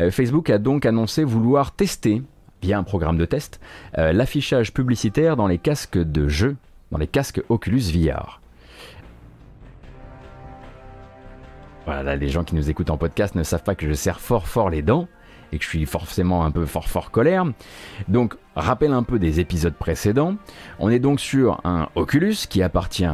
[0.00, 2.22] Euh, Facebook a donc annoncé vouloir tester,
[2.62, 3.60] via un programme de test,
[3.98, 6.56] euh, l'affichage publicitaire dans les casques de jeu,
[6.92, 8.40] dans les casques Oculus VR.
[11.86, 14.48] Voilà, les gens qui nous écoutent en podcast ne savent pas que je serre fort
[14.48, 15.06] fort les dents
[15.52, 17.44] et que je suis forcément un peu fort fort colère.
[18.08, 20.34] Donc, rappel un peu des épisodes précédents.
[20.80, 23.06] On est donc sur un Oculus qui appartient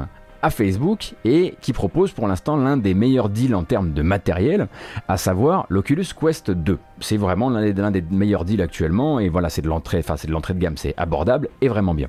[0.43, 4.69] à Facebook et qui propose pour l'instant l'un des meilleurs deals en termes de matériel,
[5.07, 6.79] à savoir l'Oculus Quest 2.
[7.03, 10.33] C'est vraiment l'un des, meilleurs deals actuellement et voilà, c'est de l'entrée, enfin c'est de
[10.33, 12.09] l'entrée de gamme, c'est abordable et vraiment bien.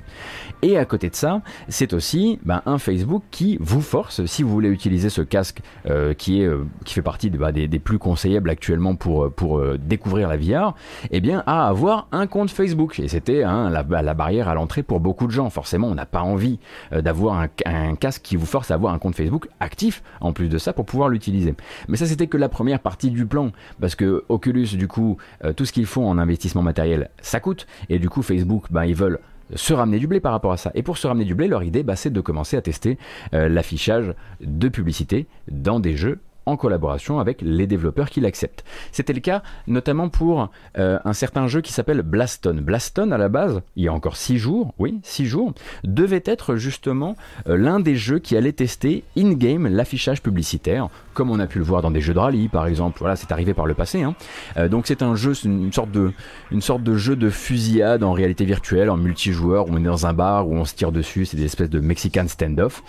[0.62, 4.50] Et à côté de ça, c'est aussi ben, un Facebook qui vous force, si vous
[4.50, 8.50] voulez utiliser ce casque euh, qui, est, euh, qui fait partie bah, des, plus conseillables
[8.50, 10.74] actuellement pour, pour euh, découvrir la VR,
[11.10, 12.98] eh bien à avoir un compte Facebook.
[13.00, 15.50] Et c'était hein, la, barrière à l'entrée pour beaucoup de gens.
[15.50, 16.58] Forcément, on n'a pas envie
[16.92, 20.48] d'avoir un, un casque qui vous force à avoir un compte Facebook actif en plus
[20.48, 21.54] de ça pour pouvoir l'utiliser.
[21.88, 25.16] Mais ça c'était que la première partie du plan parce que Oculus du coup
[25.56, 28.94] tout ce qu'ils font en investissement matériel ça coûte et du coup Facebook ben, ils
[28.94, 29.20] veulent
[29.54, 30.70] se ramener du blé par rapport à ça.
[30.74, 32.96] Et pour se ramener du blé, leur idée, bah, c'est de commencer à tester
[33.32, 38.64] l'affichage de publicité dans des jeux en collaboration avec les développeurs qui l'acceptent.
[38.92, 42.58] C'était le cas notamment pour euh, un certain jeu qui s'appelle Blaston.
[42.60, 45.54] Blaston, à la base, il y a encore 6 jours, oui, 6 jours,
[45.84, 47.16] devait être justement
[47.48, 51.64] euh, l'un des jeux qui allait tester in-game l'affichage publicitaire, comme on a pu le
[51.64, 52.98] voir dans des jeux de rallye par exemple.
[52.98, 54.02] Voilà, c'est arrivé par le passé.
[54.02, 54.14] Hein.
[54.56, 56.12] Euh, donc c'est un jeu, une sorte, de,
[56.50, 60.06] une sorte de jeu de fusillade en réalité virtuelle, en multijoueur, où on est dans
[60.06, 62.82] un bar, où on se tire dessus, c'est des espèces de Mexican stand-off.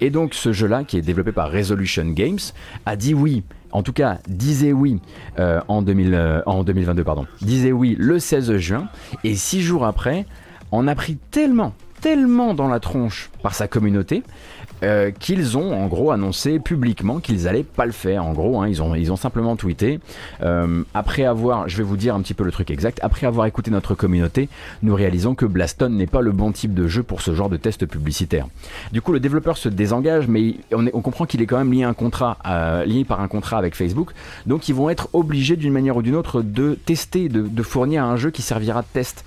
[0.00, 2.38] et donc ce jeu-là, qui est développé par Resolution Games,
[2.84, 5.00] a dit oui, en tout cas disait oui
[5.38, 8.88] euh, en, 2000, euh, en 2022, pardon, disait oui le 16 juin,
[9.24, 10.26] et six jours après,
[10.72, 14.22] on a pris tellement, tellement dans la tronche par sa communauté
[14.82, 18.24] euh, qu'ils ont en gros annoncé publiquement qu'ils allaient pas le faire.
[18.24, 20.00] En gros, hein, ils, ont, ils ont simplement tweeté.
[20.42, 23.46] Euh, après avoir, je vais vous dire un petit peu le truc exact, après avoir
[23.46, 24.48] écouté notre communauté,
[24.82, 27.56] nous réalisons que Blaston n'est pas le bon type de jeu pour ce genre de
[27.56, 28.46] test publicitaire.
[28.92, 31.82] Du coup, le développeur se désengage, mais on, on comprend qu'il est quand même lié,
[31.82, 34.12] un contrat, euh, lié par un contrat avec Facebook.
[34.46, 38.04] Donc, ils vont être obligés d'une manière ou d'une autre de tester, de, de, fournir
[38.04, 39.24] un jeu qui servira de test.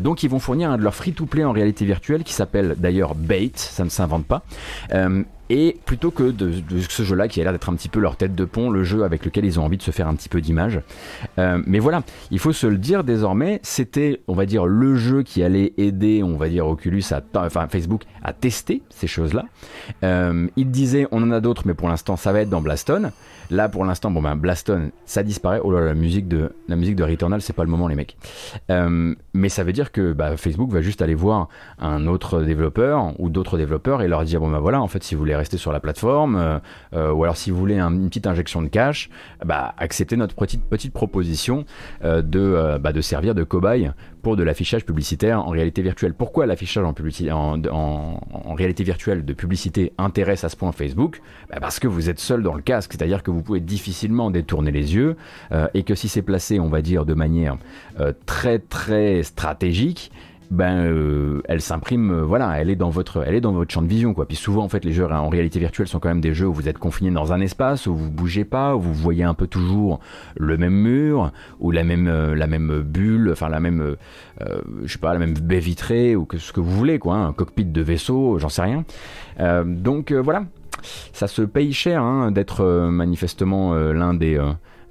[0.00, 3.50] donc, ils vont fournir un de leurs free-to-play en réalité virtuelle qui s'appelle d'ailleurs Bait,
[3.54, 4.42] ça ne s'invente pas.
[4.92, 6.52] Euh, et plutôt que de,
[6.88, 9.04] ce jeu-là qui a l'air d'être un petit peu leur tête de pont, le jeu
[9.04, 10.80] avec lequel ils ont envie de se faire un petit peu d'image.
[11.38, 15.22] Euh, mais voilà, il faut se le dire désormais, c'était, on va dire, le jeu
[15.22, 19.44] qui allait aider, on va dire, Oculus, à, enfin Facebook, à tester ces choses-là.
[20.02, 23.10] Euh, il disait, on en a d'autres, mais pour l'instant, ça va être dans Blaston.
[23.50, 25.60] Là, pour l'instant, bon ben Blaston, ça disparaît.
[25.62, 28.16] Oh là, la musique de la musique de Returnal, c'est pas le moment, les mecs.
[28.70, 33.12] Euh, mais ça veut dire que bah, Facebook va juste aller voir un autre développeur
[33.20, 35.56] ou d'autres développeurs et leur dire bon ben voilà, en fait, si vous voulez rester
[35.56, 36.58] sur la plateforme, euh,
[36.94, 39.10] euh, ou alors si vous voulez une petite injection de cash,
[39.44, 41.64] bah acceptez notre petite petite proposition
[42.02, 43.90] de bah, de servir de cobaye
[44.24, 46.14] pour de l'affichage publicitaire en réalité virtuelle.
[46.14, 46.94] Pourquoi l'affichage en,
[47.70, 51.20] en, réalité virtuelle de publicité intéresse à ce point Facebook?
[51.50, 54.72] Bah, Parce que vous êtes seul dans le casque, c'est-à-dire que vous pouvez difficilement détourner
[54.72, 55.16] les yeux
[55.52, 57.58] euh, et que si c'est placé, on va dire, de manière
[58.00, 60.10] euh, très très stratégique,
[60.50, 63.82] ben euh, elle s'imprime euh, voilà elle est dans votre elle est dans votre champ
[63.82, 64.26] de vision quoi.
[64.26, 66.52] Puis souvent en fait les jeux en réalité virtuelle sont quand même des jeux où
[66.52, 69.46] vous êtes confiné dans un espace où vous bougez pas où vous voyez un peu
[69.46, 70.00] toujours
[70.36, 73.96] le même mur ou la même euh, la même bulle enfin la même
[74.82, 77.28] je sais pas la même baie vitrée ou que ce que vous voulez quoi hein,
[77.28, 78.84] un cockpit de vaisseau j'en sais rien.
[79.64, 80.44] Donc voilà.
[81.12, 84.38] Ça se paye cher hein, d'être manifestement l'un des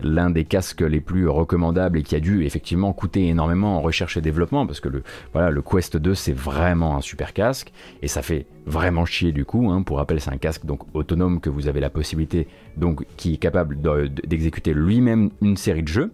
[0.03, 4.17] l'un des casques les plus recommandables et qui a dû effectivement coûter énormément en recherche
[4.17, 5.03] et développement parce que le,
[5.61, 9.69] Quest 2 c'est vraiment un super casque et ça fait vraiment chier du coup.
[9.71, 9.81] Hein.
[9.83, 13.37] Pour rappel, c'est un casque donc autonome que vous avez la possibilité donc qui est
[13.37, 13.79] capable
[14.27, 16.11] d'exécuter lui-même une série de jeux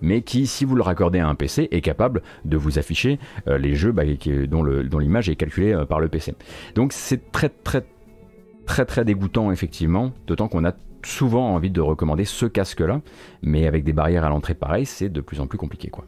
[0.00, 3.18] mais qui, si vous le raccordez à un PC, est capable de vous afficher
[3.48, 4.02] euh, les jeux bah,
[4.46, 6.34] dont l'image est calculée euh, par le PC.
[6.74, 7.84] Donc c'est très très
[8.66, 10.72] très très dégoûtant effectivement, d'autant qu'on a
[11.06, 13.00] souvent envie de recommander ce casque-là,
[13.42, 16.04] mais avec des barrières à l'entrée pareil, c'est de plus en plus compliqué quoi.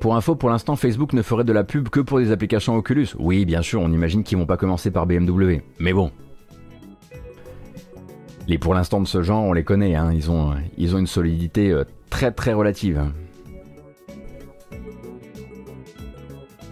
[0.00, 3.08] Pour info, pour l'instant, Facebook ne ferait de la pub que pour des applications Oculus.
[3.18, 5.60] Oui, bien sûr, on imagine qu'ils vont pas commencer par BMW.
[5.80, 6.12] Mais bon.
[8.46, 10.10] Les pour l'instant de ce genre, on les connaît, hein.
[10.14, 13.10] ils, ont, ils ont une solidité euh, très très relative.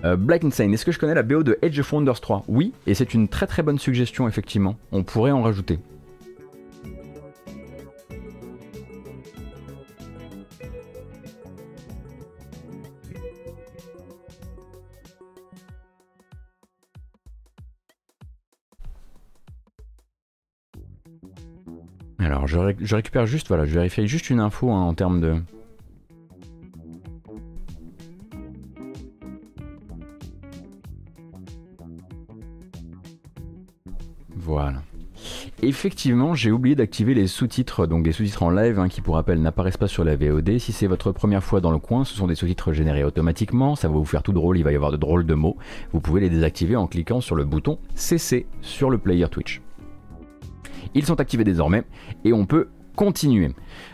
[0.07, 2.73] Euh, Black Insane, est-ce que je connais la BO de Edge of Wonders 3 Oui,
[2.87, 4.77] et c'est une très très bonne suggestion, effectivement.
[4.92, 5.81] On pourrait en rajouter.
[22.19, 25.35] Alors, je, récupère juste, voilà, je vérifie juste une info hein, en termes de,
[35.68, 39.42] Effectivement, j'ai oublié d'activer les sous-titres, donc des sous-titres en live hein, qui, pour rappel,
[39.42, 40.61] n'apparaissent pas sur la VOD.
[40.61, 43.74] Si c'est votre première fois dans le coin, ce sont des sous-titres générés automatiquement.
[43.74, 45.57] Ça va vous faire tout drôle, il va y avoir de drôles de mots.
[45.92, 49.61] Vous pouvez les désactiver en cliquant sur le bouton CC sur le player Twitch.
[50.94, 51.83] Ils sont activés désormais
[52.24, 53.50] et on peut continuer.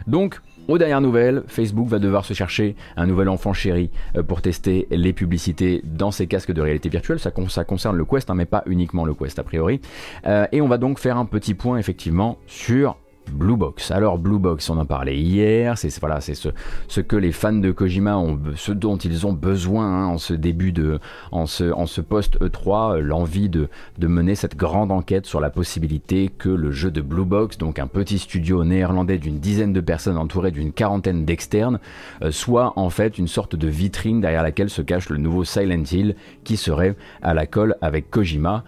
[0.06, 4.42] Donc, aux dernières nouvelles, Facebook va devoir se chercher un nouvel enfant chéri euh, pour
[4.42, 7.18] tester les publicités dans ses casques de réalité virtuelle.
[7.18, 9.80] Ça, concerne le Quest, hein, mais pas uniquement le Quest a priori.
[10.26, 12.96] Euh, et on va donc faire un petit point effectivement sur
[13.30, 13.90] Blue Box.
[13.90, 18.38] Alors Blue Box, on en parlait hier, c'est ce, que les fans de Kojima ont,
[18.56, 20.98] ce dont ils ont besoin hein, en ce début de,
[21.30, 23.68] en ce, en ce post E3, l'envie de,
[23.98, 27.78] de mener cette grande enquête sur la possibilité que le jeu de Blue Box, donc
[27.78, 31.78] un petit studio néerlandais d'une dizaine de personnes entouré d'une quarantaine d'externes,
[32.22, 35.84] euh, soit en fait une sorte de vitrine derrière laquelle se cache le nouveau Silent
[35.90, 38.64] Hill qui serait à la colle avec Kojima.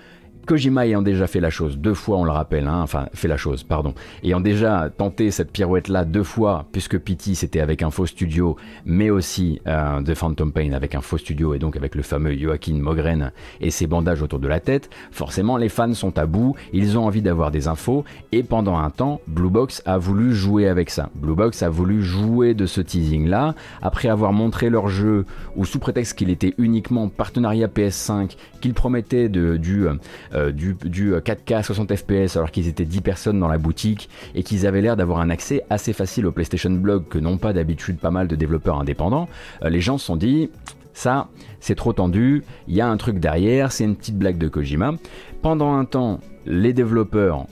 [0.47, 3.36] Kojima ayant déjà fait la chose deux fois, on le rappelle, hein, enfin fait la
[3.36, 8.07] chose, pardon, ayant déjà tenté cette pirouette-là deux fois, puisque Pity c'était avec un faux
[8.07, 12.03] studio, mais aussi euh, The Phantom Pain avec un faux studio et donc avec le
[12.03, 16.26] fameux Joaquin Mogren et ses bandages autour de la tête, forcément les fans sont à
[16.26, 20.34] bout, ils ont envie d'avoir des infos, et pendant un temps, Blue Box a voulu
[20.34, 21.11] jouer avec ça.
[21.14, 25.24] Blue Box a voulu jouer de ce teasing-là, après avoir montré leur jeu,
[25.57, 29.86] ou sous prétexte qu'il était uniquement partenariat PS5, qu'ils promettaient de, du...
[29.86, 29.95] Euh,
[30.35, 34.66] euh, du, 4K 60 FPS alors qu'ils étaient 10 personnes dans la boutique et qu'ils
[34.66, 38.11] avaient l'air d'avoir un accès assez facile au PlayStation Blog que n'ont pas d'habitude pas
[38.11, 39.28] mal de développeurs indépendants,
[39.62, 40.51] euh, les gens se sont dit
[40.93, 41.28] ça
[41.61, 44.95] c'est trop tendu, il y a un truc derrière, c'est une petite blague de Kojima.
[45.43, 47.47] Pendant un temps, les développeurs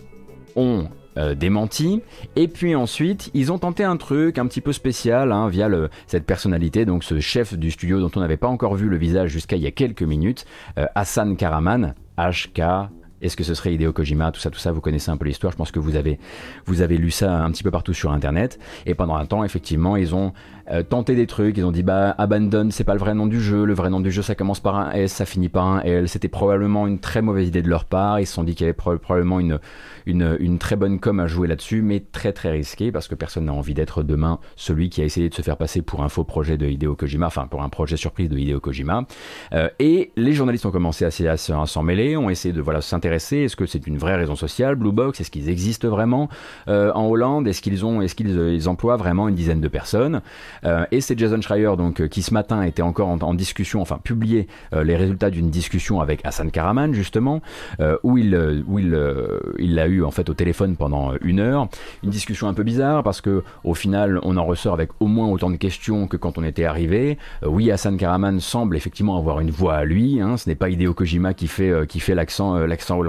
[0.56, 2.02] ont euh, démenti.
[2.36, 5.68] Et puis ensuite, ils ont tenté un truc un petit peu spécial hein, via
[6.06, 9.30] cette personnalité, donc ce chef du studio dont on n'avait pas encore vu le visage
[9.30, 10.44] jusqu'à il y a quelques minutes,
[10.94, 12.60] Hassan Karaman, HK.
[13.22, 15.52] Est-ce que ce serait Hideo Kojima Tout ça, tout ça, vous connaissez un peu l'histoire.
[15.52, 16.18] Je pense que vous avez,
[16.66, 18.58] vous avez lu ça un petit peu partout sur Internet.
[18.84, 20.32] Et pendant un temps, effectivement, ils ont
[20.70, 21.56] euh, tenté des trucs.
[21.56, 23.64] Ils ont dit, bah, Abandon, c'est pas le vrai nom du jeu.
[23.64, 26.08] Le vrai nom du jeu, ça commence par un S, ça finit par un L.
[26.08, 28.18] C'était probablement une très mauvaise idée de leur part.
[28.18, 29.60] Ils se sont dit qu'il y avait probablement une,
[30.06, 33.44] une, une, très bonne com à jouer là-dessus, mais très très risqué parce que personne
[33.44, 36.24] n'a envie d'être demain celui qui a essayé de se faire passer pour un faux
[36.24, 39.06] projet de Hideo Kojima, enfin pour un projet surprise de Hideo Kojima.
[39.52, 43.11] Euh, et les journalistes ont commencé à, à s'en mêler, ont essayé de voilà s'intéresser
[43.12, 46.28] est-ce que c'est une vraie raison sociale, Blue Box Est-ce qu'ils existent vraiment
[46.68, 50.20] euh, en Hollande Est-ce qu'ils ont, est-ce qu'ils euh, emploient vraiment une dizaine de personnes
[50.64, 54.46] euh, Et c'est Jason Schreier donc qui ce matin était encore en, discussion, enfin publié
[54.72, 57.40] les résultats d'une discussion avec Hassan Karaman justement,
[58.02, 58.98] où il où il
[59.58, 61.68] il l'a eu en fait au téléphone pendant une heure.
[62.02, 65.28] Une discussion un peu bizarre parce que au final on en ressort avec au moins
[65.28, 67.18] autant de questions que quand on était arrivé.
[67.44, 70.20] oui, Hassan Karaman semble effectivement avoir une voix à lui.
[70.20, 73.01] Hein, ce n'est pas Hideo Kojima qui fait qui fait l'accent l'accent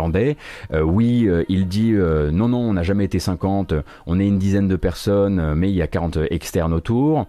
[0.71, 3.73] Euh, oui, euh, il dit euh, non, non, on n'a jamais été 50,
[4.05, 7.27] on est une dizaine de personnes, mais il y a 40 externes autour.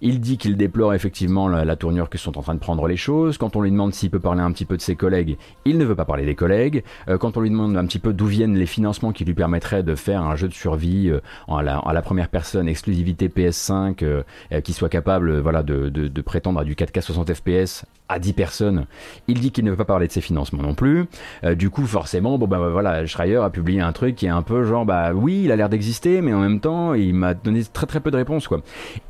[0.00, 3.38] il dit qu'il déplore effectivement la, tournure que sont en train de prendre les choses.
[3.38, 5.84] Quand on lui demande s'il peut parler un petit peu de ses collègues, il ne
[5.84, 6.82] veut pas parler des collègues.
[7.18, 9.94] quand on lui demande un petit peu d'où viennent les financements qui lui permettraient de
[9.94, 11.10] faire un jeu de survie
[11.48, 14.22] à la, première personne, exclusivité PS5,
[14.62, 18.86] qui soit capable voilà, de, de prétendre à du 4K 60 FPS à 10 personnes,
[19.28, 21.06] il dit qu'il ne veut pas parler de ses financements non plus.
[21.50, 24.42] Euh, du coup, forcément, bon bah voilà, Schreier a publié un truc qui est un
[24.42, 27.62] peu genre bah oui, il a l'air d'exister, mais en même temps, il m'a donné
[27.64, 28.60] très très peu de réponses quoi.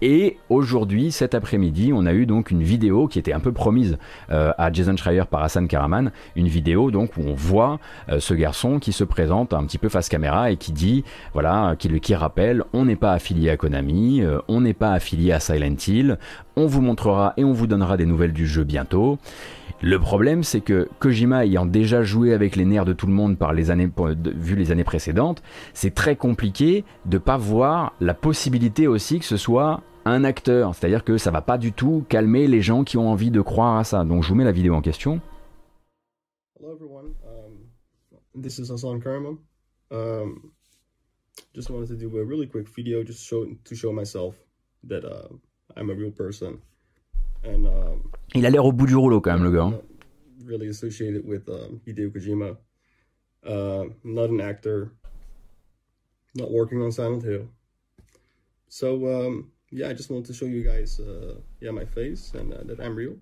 [0.02, 3.98] Et aujourd'hui, cet après-midi, on a eu donc une vidéo qui était un peu promise
[4.30, 7.78] euh, à Jason Schreier par Hassan Karaman, une vidéo donc où on voit
[8.08, 11.74] euh, ce garçon qui se présente un petit peu face caméra et qui dit voilà,
[11.78, 15.76] qui, qui rappelle, on n'est pas affilié à Konami, on n'est pas affilié à Silent
[15.86, 16.18] Hill,
[16.56, 19.18] on vous montrera et on vous donnera des nouvelles du jeu bientôt.
[19.82, 23.38] Le problème, c'est que Kojima ayant déjà joué avec les nerfs de tout le monde
[23.38, 23.88] par les années,
[24.34, 29.38] vu les années précédentes, c'est très compliqué de pas voir la possibilité aussi que ce
[29.38, 30.74] soit un acteur.
[30.74, 33.78] C'est-à-dire que ça va pas du tout calmer les gens qui ont envie de croire
[33.78, 34.04] à ça.
[34.04, 35.18] Donc je vous mets la vidéo en question.
[36.58, 39.38] Hello everyone, um, this is Hassan Karaman.
[39.90, 40.52] Um,
[41.54, 44.34] just wanted to do a really quick video just to show myself
[44.84, 45.28] that uh,
[45.74, 46.58] I'm a real person.
[47.44, 49.64] And, um, Il a l'air au bout du rouleau quand même, le gars.
[49.64, 49.80] Hein.
[50.46, 52.56] Really associated with um, Hideo Kojima.
[53.44, 54.92] Uh, not an actor.
[56.34, 57.48] Not working on Silent Hill.
[58.68, 62.52] So um, yeah, I just wanted to show you guys, uh, yeah, my face and
[62.52, 63.16] uh, that I'm real.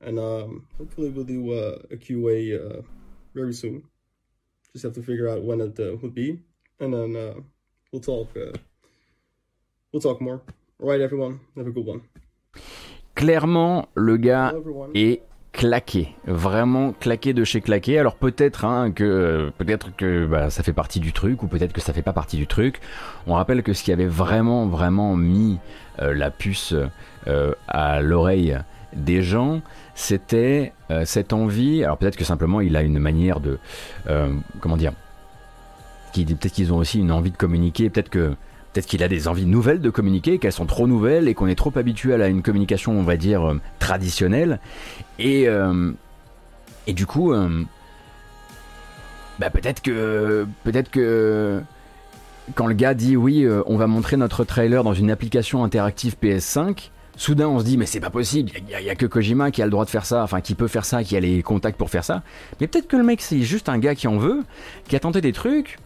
[0.00, 2.82] And um, hopefully we'll do uh, a QA uh,
[3.34, 3.84] very soon.
[4.72, 6.40] Just have to figure out when it uh, would be,
[6.80, 7.34] and then uh,
[7.92, 8.34] we'll talk.
[8.36, 8.56] Uh,
[9.92, 10.42] we'll talk more.
[13.22, 14.52] Clairement, le gars
[14.96, 17.96] est claqué, vraiment claqué de chez claqué.
[17.96, 21.80] Alors peut-être hein, que peut-être que bah, ça fait partie du truc ou peut-être que
[21.80, 22.80] ça fait pas partie du truc.
[23.28, 25.60] On rappelle que ce qui avait vraiment vraiment mis
[26.00, 26.74] euh, la puce
[27.28, 28.58] euh, à l'oreille
[28.92, 29.60] des gens,
[29.94, 31.84] c'était euh, cette envie.
[31.84, 33.60] Alors peut-être que simplement il a une manière de
[34.58, 34.94] comment dire,
[36.12, 37.88] peut-être qu'ils ont aussi une envie de communiquer.
[37.88, 38.34] Peut-être que
[38.72, 41.54] Peut-être qu'il a des envies nouvelles de communiquer, qu'elles sont trop nouvelles et qu'on est
[41.54, 44.60] trop habitué à une communication, on va dire, euh, traditionnelle.
[45.18, 45.92] Et, euh,
[46.86, 47.64] et du coup, euh,
[49.38, 51.60] bah peut-être que, peut-être que
[52.54, 56.90] quand le gars dit oui, on va montrer notre trailer dans une application interactive PS5,
[57.16, 59.64] soudain on se dit mais c'est pas possible, il y, a que Kojima qui a
[59.64, 61.90] le droit de faire ça, enfin qui peut faire ça, qui a les contacts pour
[61.90, 62.22] faire ça.
[62.60, 64.42] Mais peut-être que le mec c'est juste un gars qui en veut,
[64.88, 65.78] qui a tenté des trucs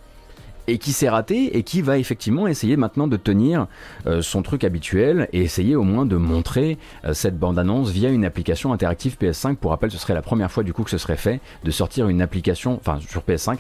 [0.67, 3.67] et qui s'est raté et qui va effectivement essayer maintenant de tenir
[4.07, 8.25] euh, son truc habituel et essayer au moins de montrer euh, cette bande-annonce via une
[8.25, 9.57] application interactive PS5.
[9.57, 12.09] Pour rappel, ce serait la première fois du coup que ce serait fait de sortir
[12.09, 13.59] une application, enfin sur PS5,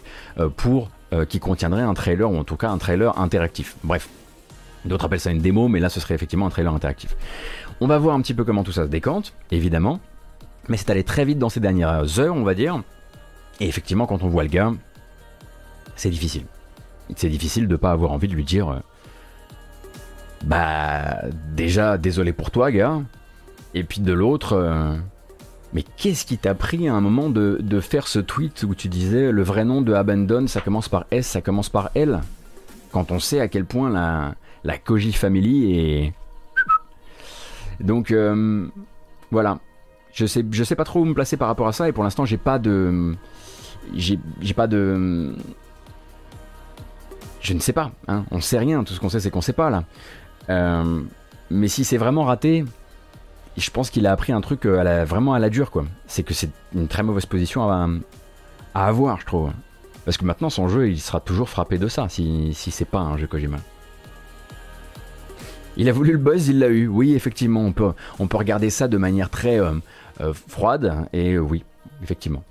[0.56, 3.76] pour euh, qui contiendrait un trailer, ou en tout cas un trailer interactif.
[3.84, 4.08] Bref,
[4.84, 7.16] d'autres appellent ça une démo, mais là ce serait effectivement un trailer interactif.
[7.80, 10.00] On va voir un petit peu comment tout ça se décante, évidemment,
[10.68, 12.82] mais c'est allé très vite dans ces dernières heures, on va dire.
[13.60, 14.72] Et effectivement, quand on voit le gars,
[15.94, 16.42] c'est difficile.
[17.14, 18.78] C'est difficile de pas avoir envie de lui dire euh,
[20.44, 21.22] Bah,
[21.54, 23.00] déjà, désolé pour toi, gars.
[23.74, 24.96] Et puis de l'autre, euh,
[25.72, 29.30] mais qu'est-ce qui t'a pris à un moment de, faire ce tweet où tu disais
[29.30, 32.20] le vrai nom de Abandon, ça commence par S, ça commence par L?
[32.92, 34.34] Quand on sait à quel point la,
[34.64, 36.12] la Koji Family est.
[37.80, 38.66] Donc, euh,
[39.30, 39.58] voilà.
[40.14, 42.04] Je sais, je sais pas trop où me placer par rapport à ça et pour
[42.04, 43.14] l'instant, j'ai pas de.
[43.94, 44.18] J'ai
[44.54, 45.34] pas de.
[47.46, 48.24] Je ne sais pas, hein.
[48.32, 49.84] on sait rien, tout ce qu'on sait c'est qu'on sait pas là.
[50.48, 51.00] Euh,
[51.48, 52.64] mais si c'est vraiment raté,
[53.56, 55.84] je pense qu'il a appris un truc euh, vraiment à la dure, quoi.
[56.08, 57.88] C'est que c'est une très mauvaise position à,
[58.74, 59.52] avoir, je trouve.
[60.04, 62.98] Parce que maintenant, son jeu, il sera toujours frappé de ça, si, si c'est pas
[62.98, 63.58] un jeu Kojima.
[65.76, 66.88] Il a voulu le buzz, il l'a eu.
[66.88, 67.92] Oui, effectivement, on peut,
[68.36, 69.72] regarder ça de manière très euh,
[70.48, 71.62] froide, et oui,
[72.02, 72.42] effectivement.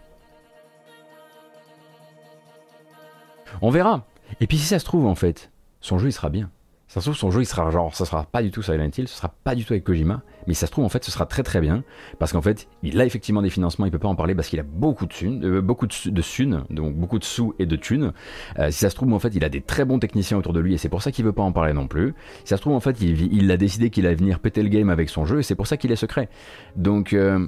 [3.61, 4.01] On verra.
[4.41, 5.51] Et puis si ça se trouve, en fait,
[5.81, 6.49] son jeu, il sera bien.
[6.87, 9.07] Ça se trouve, son jeu, il sera genre, ça sera pas du tout Silent Hill,
[9.07, 11.25] ce sera pas du tout avec Kojima, mais ça se trouve, en fait, ce sera
[11.25, 11.83] très très bien,
[12.19, 14.59] parce qu'en fait, il a effectivement des financements, il peut pas en parler parce qu'il
[14.59, 18.13] a beaucoup de thunes, euh, beaucoup de, de donc beaucoup de sous et de thunes.
[18.59, 20.59] Euh, si ça se trouve, en fait, il a des très bons techniciens autour de
[20.59, 22.13] lui, et c'est pour ça qu'il veut pas en parler non plus.
[22.43, 24.69] Si ça se trouve, en fait, il, il a décidé qu'il allait venir péter le
[24.69, 26.29] game avec son jeu, et c'est pour ça qu'il est secret.
[26.75, 27.47] Donc, euh,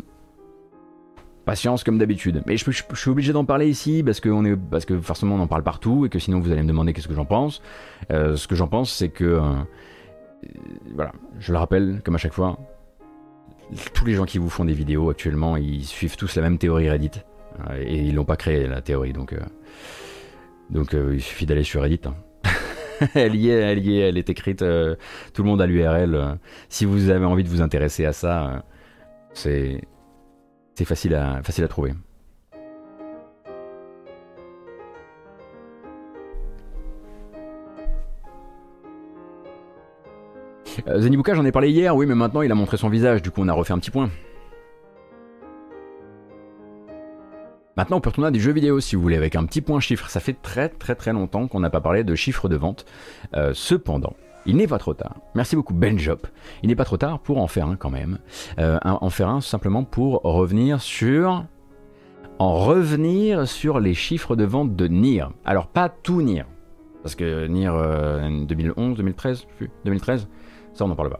[1.48, 2.44] Patience comme d'habitude.
[2.46, 6.10] Mais je, suis obligé d'en parler ici parce que, forcément on en parle partout et
[6.10, 7.62] que sinon vous allez me demander qu'est-ce que j'en pense.
[8.12, 9.24] Euh, ce que j'en pense, c'est que.
[9.24, 9.54] Euh,
[10.94, 12.60] voilà, je le rappelle, comme à chaque fois,
[13.94, 16.90] tous les gens qui vous font des vidéos actuellement, ils suivent tous la même théorie
[16.90, 17.12] Reddit.
[17.70, 19.34] Euh, et ils l'ont pas créé la théorie, donc.
[20.70, 22.02] donc il suffit d'aller sur Reddit.
[22.08, 22.16] Hein.
[23.16, 24.60] elle y est, elle y est, elle est écrite.
[24.60, 26.40] tout le monde a l'URL.
[26.68, 28.66] si vous avez envie de vous intéresser à ça,
[29.32, 29.80] c'est
[30.78, 31.94] c'est facile à, trouver.
[40.88, 43.32] Euh, Zenibuka, j'en ai parlé hier, oui, mais maintenant il a montré son visage, du
[43.32, 44.12] coup on a refait un petit point.
[47.76, 49.80] Maintenant, on peut retourner à des jeux vidéo si vous voulez, avec un petit point
[49.80, 50.10] chiffre.
[50.10, 52.86] Ça fait très très très longtemps qu'on n'a pas parlé de chiffres de vente.
[53.36, 54.16] Euh, cependant,
[54.48, 55.16] il n'est pas trop tard.
[55.36, 56.28] Merci beaucoup Benjop.
[56.64, 58.18] Il n'est pas trop tard pour en faire un quand même.
[58.60, 61.46] Euh, en faire un simplement pour revenir sur...
[62.40, 65.26] En revenir sur les chiffres de vente de Nier.
[65.44, 66.44] Alors pas tout Nier.
[67.02, 67.72] Parce que Nier
[68.46, 69.48] 2011, 2013,
[69.86, 70.28] 2013
[70.84, 71.20] on n'en parle pas.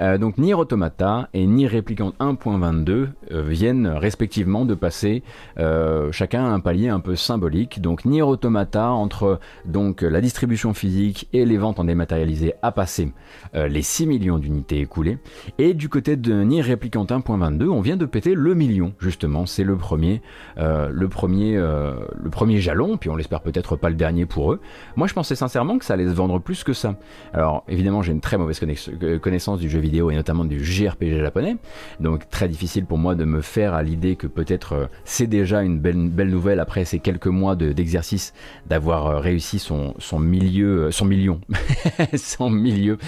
[0.00, 5.22] Euh, donc Nier Automata et Nier Replicant 1.22 euh, viennent respectivement de passer
[5.58, 7.80] euh, chacun un palier un peu symbolique.
[7.80, 13.12] Donc Nier Automata entre donc la distribution physique et les ventes en dématérialisé a passé
[13.54, 15.18] les 6 millions d'unités écoulées.
[15.58, 19.46] Et du côté de Nier Replicant 1.22, on vient de péter le million justement.
[19.46, 20.22] C'est le premier,
[20.56, 22.96] le premier, le premier jalon.
[22.96, 24.60] Puis on l'espère peut-être pas le dernier pour eux.
[24.96, 26.96] Moi, je pensais sincèrement que ça allait se vendre plus que ça.
[27.32, 31.20] Alors évidemment, j'ai une très mauvaise connexion connaissance du jeu vidéo et notamment du JRPG
[31.20, 31.56] japonais.
[32.00, 35.62] Donc très difficile pour moi de me faire à l'idée que peut-être euh, c'est déjà
[35.62, 38.32] une belle, belle nouvelle après ces quelques mois d'exercice
[38.66, 41.40] d'avoir euh, réussi son, son milieu, euh, son million,
[42.16, 42.98] son milieu,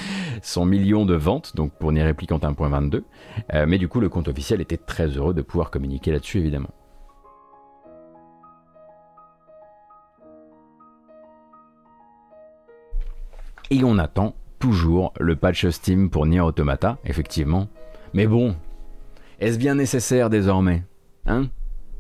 [0.43, 3.03] son million de ventes, donc pour Nier Replicant 1.22.
[3.67, 6.71] mais du coup, le compte officiel était très heureux de pouvoir communiquer là-dessus, évidemment.
[13.71, 17.69] Et on attend toujours le patch Steam pour Nier Automata, effectivement.
[18.15, 18.55] Mais bon,
[19.41, 20.85] est-ce bien nécessaire désormais
[21.27, 21.49] Hein?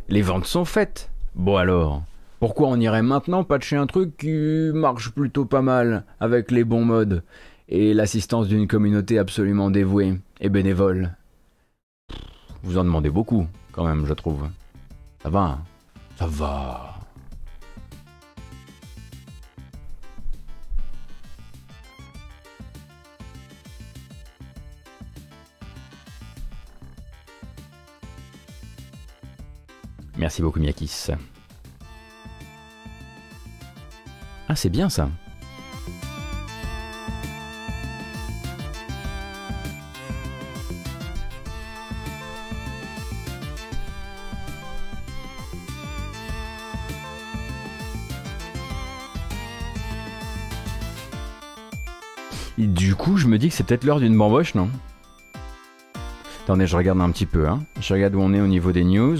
[0.08, 1.10] Les ventes sont faites.
[1.34, 2.02] Bon alors,
[2.38, 6.84] pourquoi on irait maintenant patcher un truc qui marche plutôt pas mal avec les bons
[6.84, 7.22] modes
[7.68, 11.14] et l'assistance d'une communauté absolument dévouée et bénévole?
[12.62, 14.48] Vous en demandez beaucoup, quand même, je trouve.
[15.22, 15.58] Ça va,
[16.16, 16.89] ça va.
[30.20, 31.06] Merci beaucoup Miakis.
[34.48, 35.08] Ah c'est bien ça.
[52.58, 54.68] Du coup, je me dis que c'est peut-être l'heure d'une bamboche, non?
[56.44, 57.48] Attendez, je regarde un petit peu.
[57.48, 57.64] Hein.
[57.80, 59.16] Je regarde où on est au niveau des news.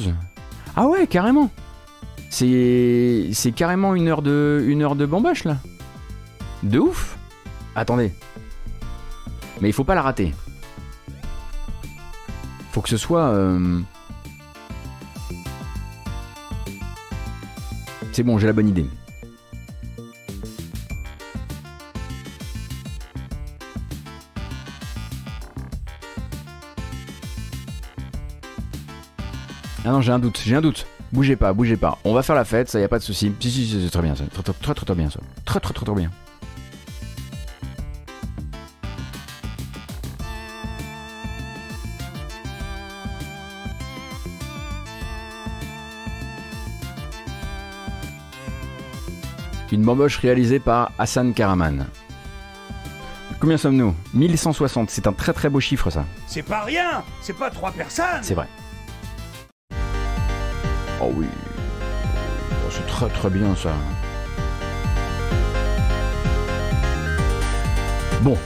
[0.82, 1.50] Ah ouais, carrément
[2.30, 5.58] C'est c'est carrément une heure de une heure de bamboche là.
[6.62, 7.18] De ouf
[7.74, 8.14] Attendez.
[9.60, 10.32] Mais il faut pas la rater.
[12.72, 13.24] Faut que ce soit.
[13.24, 13.80] Euh,
[18.12, 18.86] c'est bon, j'ai la bonne idée.
[29.84, 30.86] Ah non, j'ai un doute, j'ai un doute.
[31.10, 31.98] Bougez pas, bougez pas.
[32.04, 33.32] On va faire la fête, ça y a pas de souci.
[33.40, 34.24] Si, si, si, c'est très bien ça.
[34.24, 35.20] Très, très, très, très, très bien ça.
[35.46, 36.10] Très, très, très, très bien.
[49.72, 51.86] Une bamboche réalisée par Hassan Karaman.
[53.38, 53.94] Combien sommes-nous?
[54.12, 56.04] 1160, c'est un très très beau chiffre ça.
[56.26, 58.48] C'est pas rien C'est pas trois personnes C'est vrai.
[61.00, 61.26] Oh oui.
[62.70, 63.72] C'est très très bien ça.
[68.22, 68.36] Bon.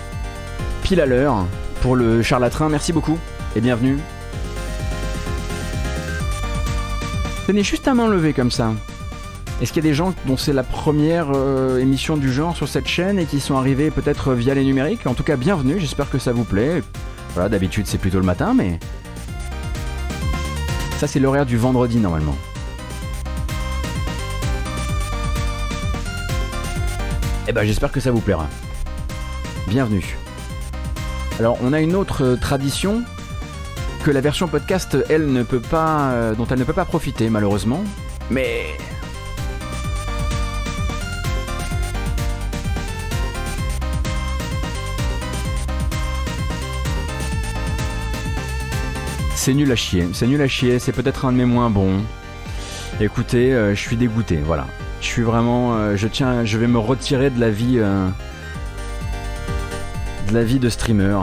[0.82, 1.46] Pile à l'heure
[1.82, 3.18] pour le charlatrin, merci beaucoup
[3.56, 3.98] et bienvenue.
[7.46, 8.72] Tenez juste à main levée comme ça.
[9.60, 12.68] Est-ce qu'il y a des gens dont c'est la première euh, émission du genre sur
[12.68, 15.06] cette chaîne et qui sont arrivés peut-être via les numériques?
[15.06, 16.82] En tout cas, bienvenue, j'espère que ça vous plaît.
[17.34, 18.78] Voilà, d'habitude c'est plutôt le matin, mais
[21.06, 22.36] c'est l'horaire du vendredi normalement.
[27.46, 28.48] Eh ben, j'espère que ça vous plaira.
[29.68, 30.16] Bienvenue.
[31.38, 33.02] Alors, on a une autre euh, tradition
[34.02, 37.28] que la version podcast, elle, ne peut pas, euh, dont elle ne peut pas profiter,
[37.28, 37.82] malheureusement.
[38.30, 38.66] Mais
[49.44, 52.02] C'est nul à chier, c'est nul à chier, c'est peut-être un de mes moins bons.
[52.98, 54.66] Écoutez, euh, je suis dégoûté, voilà.
[55.02, 58.08] Je suis vraiment, euh, je tiens, je vais me retirer de la vie, euh,
[60.28, 61.18] de la vie de streamer.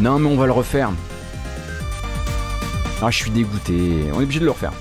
[0.00, 0.90] Non, mais on va le refaire.
[3.00, 4.10] Ah, je suis dégoûté.
[4.12, 4.72] On est obligé de le refaire.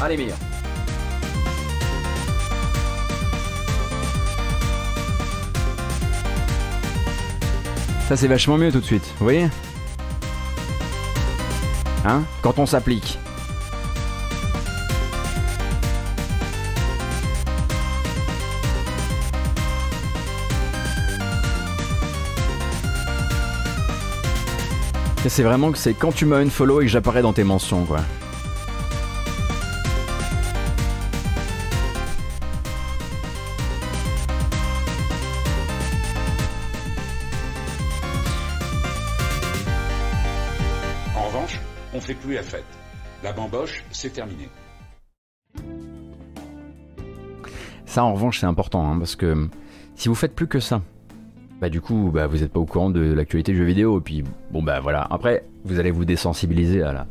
[0.00, 0.38] Allez, meilleur.
[8.12, 9.48] Ça c'est vachement mieux tout de suite, vous voyez
[12.04, 13.18] Hein Quand on s'applique.
[25.26, 27.86] C'est vraiment que c'est quand tu m'as une follow et que j'apparais dans tes mentions
[27.86, 28.00] quoi.
[44.10, 44.48] Terminé.
[47.86, 49.48] Ça, en revanche, c'est important, hein, parce que
[49.96, 50.80] si vous faites plus que ça,
[51.60, 54.02] bah du coup, bah, vous n'êtes pas au courant de l'actualité du jeu vidéo, et
[54.02, 55.06] puis bon bah voilà.
[55.10, 57.06] Après, vous allez vous désensibiliser à la,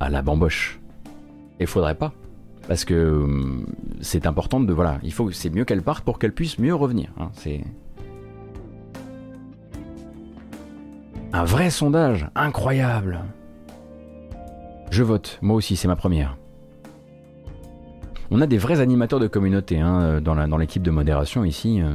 [0.00, 0.80] à la bamboche.
[1.60, 2.12] Et faudrait pas,
[2.68, 3.66] parce que hum,
[4.00, 7.10] c'est important de voilà, il faut, c'est mieux qu'elle parte pour qu'elle puisse mieux revenir.
[7.18, 7.64] Hein, c'est
[11.32, 13.20] un vrai sondage, incroyable.
[14.90, 16.36] Je vote, moi aussi, c'est ma première.
[18.30, 21.80] On a des vrais animateurs de communauté hein, dans l'équipe de modération ici.
[21.80, 21.94] Euh.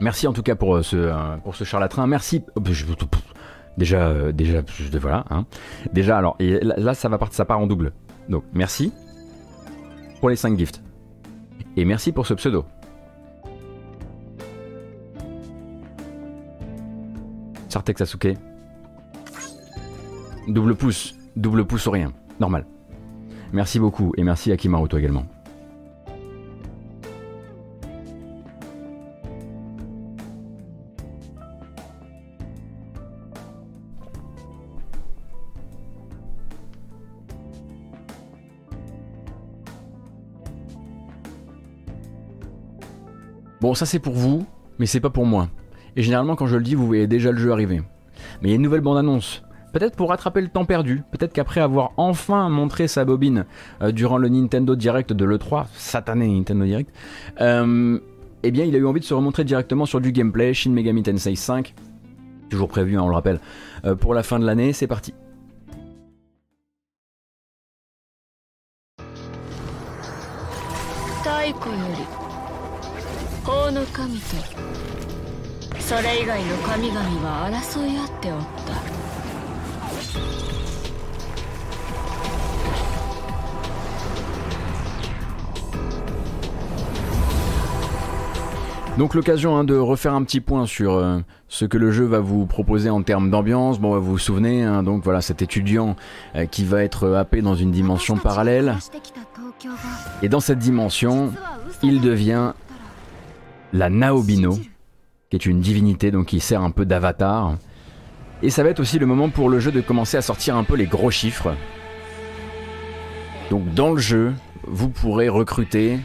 [0.00, 2.06] Merci en tout cas pour euh, ce, euh, pour ce charlatrin.
[2.06, 2.44] Merci.
[2.56, 4.62] Oh, déjà, déjà,
[5.00, 5.24] voilà.
[5.30, 5.46] Hein.
[5.92, 7.92] Déjà, alors, là, ça va partir, ça part en double.
[8.28, 8.92] Donc, merci
[10.20, 10.83] pour les 5 gifts.
[11.76, 12.64] Et merci pour ce pseudo.
[17.68, 18.36] Sartek Sasuke.
[20.46, 21.14] Double pouce.
[21.34, 22.12] Double pouce ou rien.
[22.38, 22.66] Normal.
[23.52, 25.26] Merci beaucoup et merci à Kimaruto également.
[43.64, 44.44] Bon, ça c'est pour vous,
[44.78, 45.48] mais c'est pas pour moi.
[45.96, 47.80] Et généralement, quand je le dis, vous voyez déjà le jeu arriver.
[48.42, 49.42] Mais il y a une nouvelle bande-annonce.
[49.72, 53.46] Peut-être pour rattraper le temps perdu, peut-être qu'après avoir enfin montré sa bobine
[53.80, 56.94] euh, durant le Nintendo Direct de l'E3, satané Nintendo Direct,
[57.40, 57.98] euh,
[58.42, 61.02] eh bien il a eu envie de se remontrer directement sur du gameplay, Shin Megami
[61.02, 61.74] Tensei 5.
[62.50, 63.40] Toujours prévu, hein, on le rappelle,
[63.86, 64.74] euh, pour la fin de l'année.
[64.74, 65.14] C'est parti.
[73.93, 74.35] 太古より法の神と
[75.79, 78.99] それ以外の神々は争い合っておった
[88.97, 92.19] Donc l'occasion hein, de refaire un petit point sur euh, ce que le jeu va
[92.19, 93.79] vous proposer en termes d'ambiance.
[93.79, 95.95] Bon, vous vous souvenez, hein, donc voilà, cet étudiant
[96.35, 98.75] euh, qui va être happé dans une dimension parallèle.
[100.21, 101.31] Et dans cette dimension,
[101.81, 102.51] il devient
[103.74, 104.56] la Naobino,
[105.28, 107.56] qui est une divinité, donc qui sert un peu d'avatar.
[108.40, 110.62] Et ça va être aussi le moment pour le jeu de commencer à sortir un
[110.62, 111.56] peu les gros chiffres.
[113.50, 115.98] Donc dans le jeu, vous pourrez recruter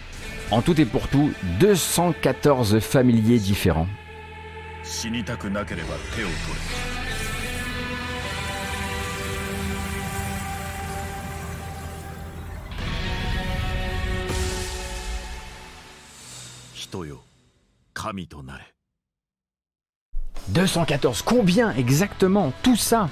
[0.52, 3.88] en tout et pour tout, 214 familiers différents.
[20.50, 23.10] «214, combien exactement Tout ça?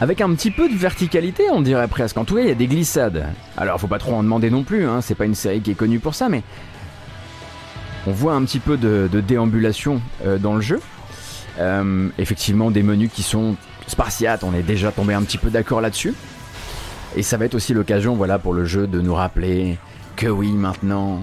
[0.00, 2.16] Avec un petit peu de verticalité, on dirait presque.
[2.16, 3.26] En tout cas, il y a des glissades.
[3.56, 5.00] Alors, faut pas trop en demander non plus, hein.
[5.00, 6.42] c'est pas une série qui est connue pour ça, mais
[8.06, 10.80] on voit un petit peu de, déambulation euh, dans le jeu.
[11.58, 15.80] Euh, effectivement, des menus qui sont spartiates, on est déjà tombé un petit peu d'accord
[15.80, 16.14] là-dessus.
[17.14, 19.78] Et ça va être aussi l'occasion, voilà, pour le jeu de nous rappeler
[20.16, 21.20] que oui, maintenant,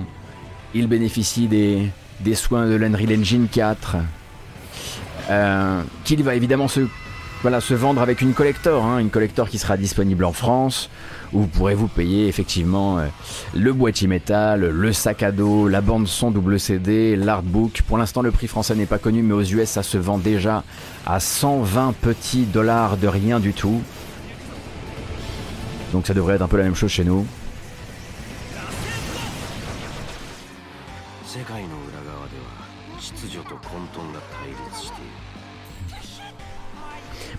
[0.74, 1.90] il bénéficie des,
[2.22, 3.98] des soins de l'Unreal Engine 4.
[5.30, 10.26] Euh, qu'il va évidemment se vendre avec une collector, hein, une collector qui sera disponible
[10.26, 10.90] en France,
[11.34, 13.06] où vous pourrez vous payer effectivement euh,
[13.56, 17.84] le boîtier métal, le sac à dos, la bande son double CD, l'artbook.
[17.88, 20.64] Pour l'instant, le prix français n'est pas connu, mais aux US, ça se vend déjà
[21.06, 23.82] à 120 petits dollars de rien du tout.
[25.94, 27.26] Donc ça devrait être un peu la même chose chez nous.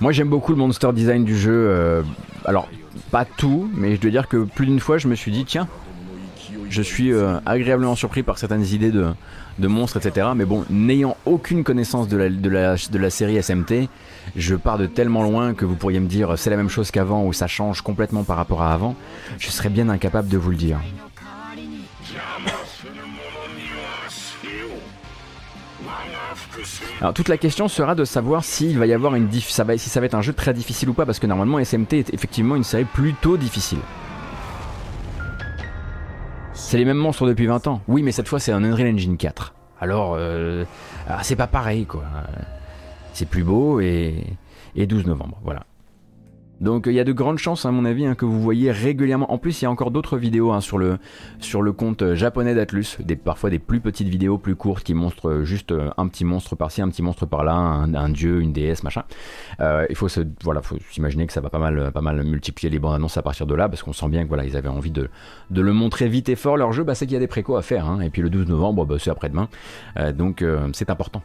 [0.00, 1.52] Moi j'aime beaucoup le monster design du jeu.
[1.68, 2.02] Euh,
[2.44, 2.68] alors
[3.10, 5.68] pas tout, mais je dois dire que plus d'une fois je me suis dit tiens,
[6.70, 9.12] je suis euh, agréablement surpris par certaines idées de,
[9.66, 10.28] monstres, etc.
[10.34, 13.88] Mais bon, n'ayant aucune connaissance de la, de, de la série SMT,
[14.36, 17.24] je pars de tellement loin que vous pourriez me dire c'est la même chose qu'avant
[17.26, 18.96] ou ça change complètement par rapport à avant.
[19.38, 20.78] Je serais bien incapable de vous le dire.
[27.00, 29.64] Alors toute la question sera de savoir s'il va y avoir une diff si ça
[29.64, 32.64] va être un jeu très difficile ou pas, parce que normalement SMT est effectivement une
[32.64, 33.78] série plutôt difficile.
[36.52, 37.82] C'est les mêmes monstres depuis 20 ans.
[37.88, 39.54] Oui, mais cette fois c'est un Unreal Engine 4.
[39.80, 40.64] Alors, euh,
[41.08, 42.04] ah, c'est pas pareil quoi.
[43.12, 44.24] C'est plus beau et,
[44.76, 45.64] et 12 novembre, voilà.
[46.60, 49.32] Donc il y a de grandes chances, à mon avis, hein, que vous voyez régulièrement.
[49.32, 50.98] En plus, il y a encore d'autres vidéos hein, sur, le,
[51.72, 55.90] compte japonais d'Atlus, parfois des plus petites vidéos, plus courtes, qui montrent euh, juste euh,
[55.96, 59.04] un petit monstre par-ci, un petit monstre par-là, un, dieu, une déesse, machin.
[59.60, 62.78] Euh, il faut se, voilà, s'imaginer que ça va pas mal, pas mal multiplier les
[62.78, 64.90] bandes annonces à partir de là, parce qu'on sent bien que voilà, ils avaient envie
[64.90, 65.08] de,
[65.50, 66.56] le montrer vite et fort.
[66.56, 67.86] Leur jeu, bah, c'est qu'il y a des précos à faire.
[67.86, 68.00] Hein.
[68.00, 69.48] et puis le 12 novembre, bah, c'est après-demain.
[70.14, 71.22] donc c'est important.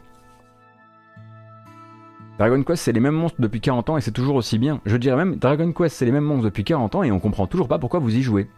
[2.38, 4.80] Dragon Quest, c'est les mêmes monstres depuis 40 ans et c'est toujours aussi bien.
[4.84, 7.46] Je dirais même, Dragon Quest, c'est les mêmes monstres depuis 40 ans et on comprend
[7.46, 8.48] toujours pas pourquoi vous y jouez.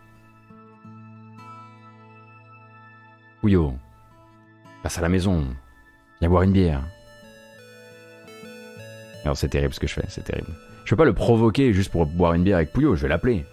[3.45, 3.75] Ouyo,
[4.83, 5.45] passe à la maison,
[6.21, 6.83] viens boire une bière.
[9.25, 10.49] Alors c'est terrible ce que je fais, c'est terrible.
[10.85, 13.45] Je peux pas le provoquer juste pour boire une bière avec Pouillot, je vais l'appeler.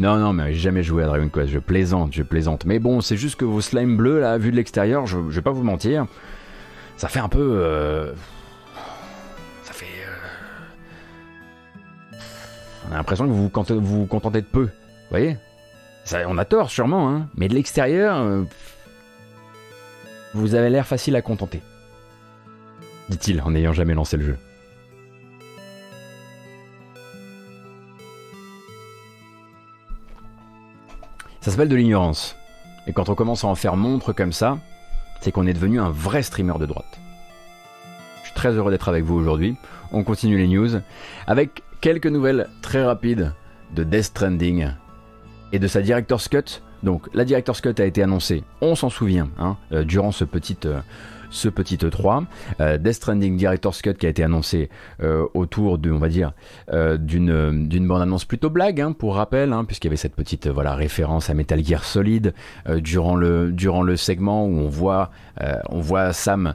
[0.00, 2.64] Non, non, mais j'ai jamais joué à Dragon Quest, je plaisante, je plaisante.
[2.64, 5.42] Mais bon, c'est juste que vos slimes bleus, là, vu de l'extérieur, je, je vais
[5.42, 6.06] pas vous mentir,
[6.96, 7.60] ça fait un peu.
[7.62, 8.12] Euh,
[9.64, 9.86] ça fait.
[9.86, 12.16] Euh,
[12.88, 13.50] on a l'impression que vous
[13.82, 14.64] vous contentez de peu.
[14.64, 15.36] Vous voyez?
[16.28, 17.28] On a tort, sûrement, hein.
[17.36, 18.18] Mais de l'extérieur.
[18.18, 18.44] Euh,
[20.34, 21.62] vous avez l'air facile à contenter.
[23.08, 24.38] Dit-il en n'ayant jamais lancé le jeu.
[31.40, 32.36] Ça s'appelle de l'ignorance.
[32.86, 34.58] Et quand on commence à en faire montre comme ça,
[35.20, 36.98] c'est qu'on est devenu un vrai streamer de droite.
[38.22, 39.56] Je suis très heureux d'être avec vous aujourd'hui.
[39.92, 40.68] On continue les news
[41.26, 43.32] avec quelques nouvelles très rapides
[43.74, 44.70] de Death Stranding
[45.52, 46.60] et de sa Director's Cut.
[46.82, 50.58] Donc la Director's Cut a été annoncée, on s'en souvient, hein, euh, durant ce petit,
[50.66, 50.80] euh,
[51.30, 52.24] ce petit E3.
[52.60, 54.70] Euh, Death Stranding Director's Cut qui a été annoncé
[55.02, 56.32] euh, autour de, on va dire,
[56.72, 60.14] euh, d'une d'une bande annonce plutôt blague, hein, pour rappel, hein, puisqu'il y avait cette
[60.14, 62.34] petite voilà référence à Metal Gear Solid
[62.78, 65.10] durant le durant le segment où on voit
[65.68, 66.54] on voit Sam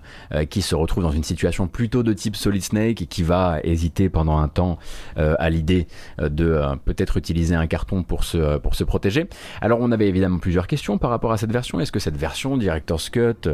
[0.49, 4.09] qui se retrouve dans une situation plutôt de type Solid Snake et qui va hésiter
[4.09, 4.79] pendant un temps
[5.15, 5.87] à l'idée
[6.19, 9.27] de peut-être utiliser un carton pour se pour se protéger.
[9.61, 11.79] Alors on avait évidemment plusieurs questions par rapport à cette version.
[11.79, 13.49] Est-ce que cette version Director's Cut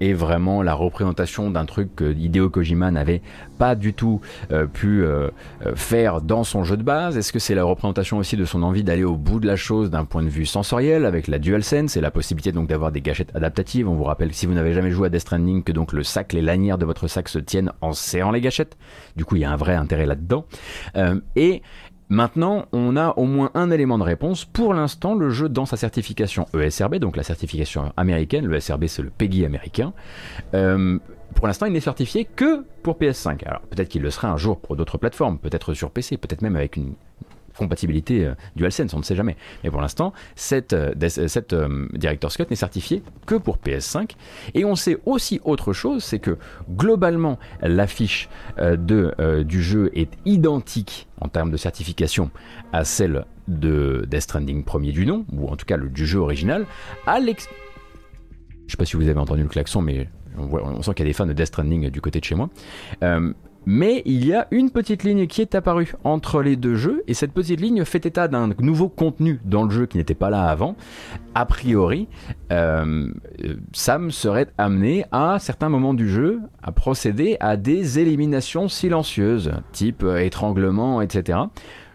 [0.00, 3.22] est vraiment la représentation d'un truc que Hideo Kojima n'avait
[3.58, 4.20] pas du tout
[4.52, 5.28] euh, pu euh,
[5.66, 8.62] euh, faire dans son jeu de base Est-ce que c'est la représentation aussi de son
[8.62, 11.96] envie d'aller au bout de la chose d'un point de vue sensoriel avec la DualSense
[11.96, 13.88] et la possibilité donc d'avoir des gâchettes adaptatives?
[13.88, 16.32] On vous rappelle si vous n'avez jamais joué à Death Stranding que donc le sac,
[16.32, 18.76] les lanières de votre sac se tiennent en serrant les gâchettes.
[19.16, 20.44] Du coup, il y a un vrai intérêt là-dedans.
[21.36, 21.62] et
[22.10, 24.46] Maintenant, on a au moins un élément de réponse.
[24.46, 29.02] Pour l'instant, le jeu dans sa certification ESRB, donc la certification américaine, le ESRB c'est
[29.02, 29.92] le PEGI américain,
[30.54, 30.98] euh,
[31.34, 33.46] pour l'instant il n'est certifié que pour PS5.
[33.46, 36.56] Alors peut-être qu'il le sera un jour pour d'autres plateformes, peut-être sur PC, peut-être même
[36.56, 36.94] avec une
[37.58, 39.36] compatibilité euh, DualSense, on ne sait jamais.
[39.62, 44.12] Mais pour l'instant, cette, euh, cette euh, Director's Cut n'est certifiée que pour PS5.
[44.54, 46.38] Et on sait aussi autre chose, c'est que
[46.70, 48.28] globalement, l'affiche
[48.78, 52.30] du jeu est identique en termes de certification
[52.72, 56.18] à celle de Death Stranding premier du nom, ou en tout cas le, du jeu
[56.18, 56.66] original,
[57.06, 57.48] à l'ex...
[58.66, 61.10] Je sais pas si vous avez entendu le klaxon, mais on, sent qu'il y a
[61.10, 62.48] des fans de Death Stranding du côté de chez moi.
[63.70, 67.12] Mais il y a une petite ligne qui est apparue entre les deux jeux, et
[67.12, 70.44] cette petite ligne fait état d'un nouveau contenu dans le jeu qui n'était pas là
[70.44, 70.74] avant.
[71.34, 72.08] A priori,
[72.50, 73.12] euh,
[73.74, 80.02] Sam serait amené à certains moments du jeu à procéder à des éliminations silencieuses, type
[80.18, 81.38] étranglement, etc.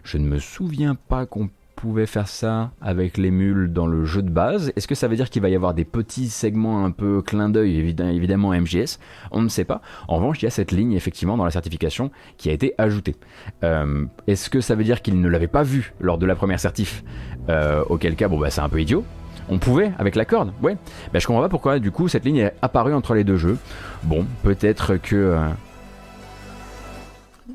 [0.04, 4.22] Je ne me souviens pas qu'on pouvait faire ça avec les mules dans le jeu
[4.22, 4.72] de base?
[4.76, 7.48] Est-ce que ça veut dire qu'il va y avoir des petits segments un peu clin
[7.48, 8.98] d'œil, évidemment MGS
[9.30, 9.80] On ne sait pas.
[10.08, 13.16] En revanche, il y a cette ligne effectivement dans la certification qui a été ajoutée.
[13.62, 16.60] Euh, est-ce que ça veut dire qu'il ne l'avait pas vu lors de la première
[16.60, 17.04] certif?
[17.48, 19.04] Euh, Auquel cas, bon bah c'est un peu idiot.
[19.48, 20.76] On pouvait avec la corde, ouais.
[21.12, 23.58] Ben, je comprends pas pourquoi du coup cette ligne est apparue entre les deux jeux.
[24.04, 25.48] Bon, peut-être que euh,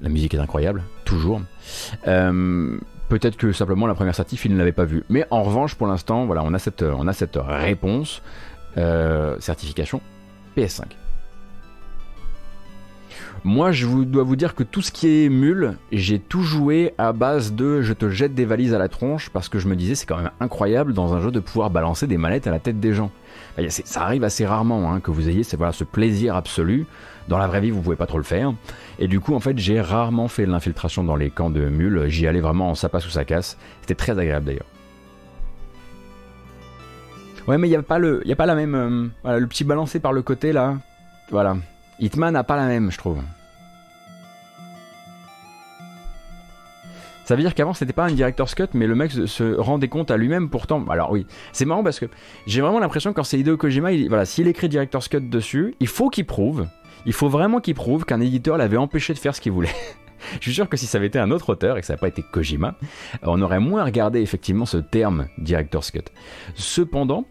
[0.01, 1.41] la musique est incroyable, toujours.
[3.09, 5.03] Peut-être que simplement la première certif, il ne l'avait pas vu.
[5.09, 6.83] Mais en revanche, pour l'instant, voilà, on a cette,
[7.35, 8.21] réponse
[8.77, 9.99] euh, certification
[10.55, 10.83] PS5.
[13.43, 17.13] Moi, je dois vous dire que tout ce qui est mule, j'ai tout joué à
[17.13, 19.95] base de je te jette des valises à la tronche parce que je me disais
[19.95, 22.79] c'est quand même incroyable dans un jeu de pouvoir balancer des manettes à la tête
[22.79, 23.11] des gens.
[23.69, 26.85] Ça arrive assez rarement hein, que vous ayez ce plaisir absolu.
[27.29, 28.51] Dans la vraie vie, vous pouvez pas trop le faire.
[28.97, 32.05] Et du coup, en fait, j'ai rarement fait l'infiltration dans les camps de mules.
[32.07, 33.55] J'y allais vraiment en passe ou sa casse.
[33.81, 34.65] C'était très agréable d'ailleurs.
[37.47, 38.73] Ouais, mais il n'y a, pas le, a pas la même.
[38.73, 40.77] Euh, voilà, le petit balancé par le côté là.
[41.29, 41.57] Voilà.
[41.99, 43.21] Hitman n'a pas la même, je trouve.
[47.25, 50.09] Ça veut dire qu'avant c'était pas un director's cut, mais le mec se rendait compte
[50.09, 50.83] à lui-même pourtant.
[50.89, 52.07] Alors oui, c'est marrant parce que
[52.47, 55.75] j'ai vraiment l'impression que quand c'est Hideo Kojima, il, voilà, s'il écrit director's cut dessus,
[55.79, 56.67] il faut qu'il prouve,
[57.05, 59.69] il faut vraiment qu'il prouve qu'un éditeur l'avait empêché de faire ce qu'il voulait.
[60.33, 62.01] Je suis sûr que si ça avait été un autre auteur et que ça n'avait
[62.01, 62.75] pas été Kojima,
[63.23, 66.03] on aurait moins regardé effectivement ce terme director's cut.
[66.55, 67.25] Cependant,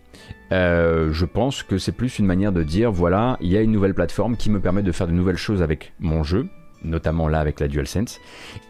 [0.53, 3.73] euh, je pense que c'est plus une manière de dire voilà, il y a une
[3.73, 6.49] nouvelle plateforme qui me permet de faire de nouvelles choses avec mon jeu
[6.83, 8.21] notamment là avec la DualSense,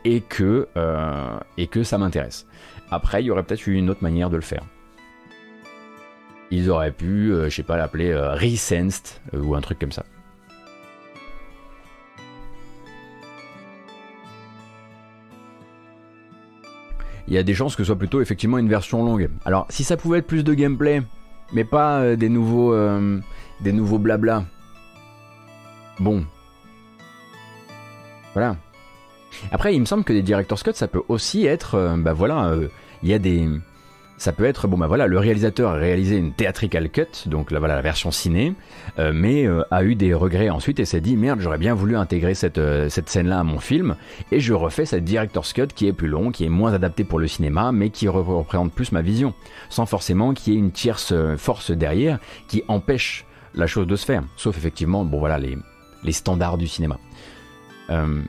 [0.05, 1.39] et que, euh,
[1.83, 2.47] ça m'intéresse.
[2.91, 4.63] Après, il y aurait peut-être eu une autre manière de le faire.
[6.51, 10.05] Ils auraient pu, euh, je sais pas, l'appeler euh, Resensed ou un truc comme ça.
[17.29, 19.31] Il y a des chances que ce soit plutôt effectivement une version longue.
[19.45, 21.03] Alors, si ça pouvait être plus de gameplay,
[21.53, 22.75] mais pas des nouveaux,
[23.61, 24.45] des nouveaux blabla.
[26.01, 26.25] Bon,
[28.33, 28.57] voilà.
[29.51, 32.47] Après, il me semble que des director's cut, ça peut aussi être, euh, bah voilà,
[32.51, 32.69] euh,
[33.03, 33.49] il y a des,
[34.19, 37.59] ça peut être, bon bah voilà, le réalisateur a réalisé une theatrical cut, donc là
[37.59, 38.55] voilà la version ciné,
[38.99, 42.35] euh, mais a eu des regrets ensuite et s'est dit merde, j'aurais bien voulu intégrer
[42.35, 43.97] cette, cette scène-là à mon film,
[44.33, 47.19] et je refais cette director's cut qui est plus long, qui est moins adapté pour
[47.19, 49.35] le cinéma, mais qui représente plus ma vision,
[49.71, 54.05] sans forcément qu'il y ait une tierce force derrière qui empêche la chose de se
[54.05, 56.99] faire, sauf effectivement, bon voilà, les, standards du cinéma.
[57.91, 58.23] Euh,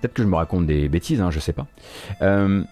[0.00, 1.66] peut-être que je me raconte des bêtises, hein, je sais pas.
[2.22, 2.62] Euh,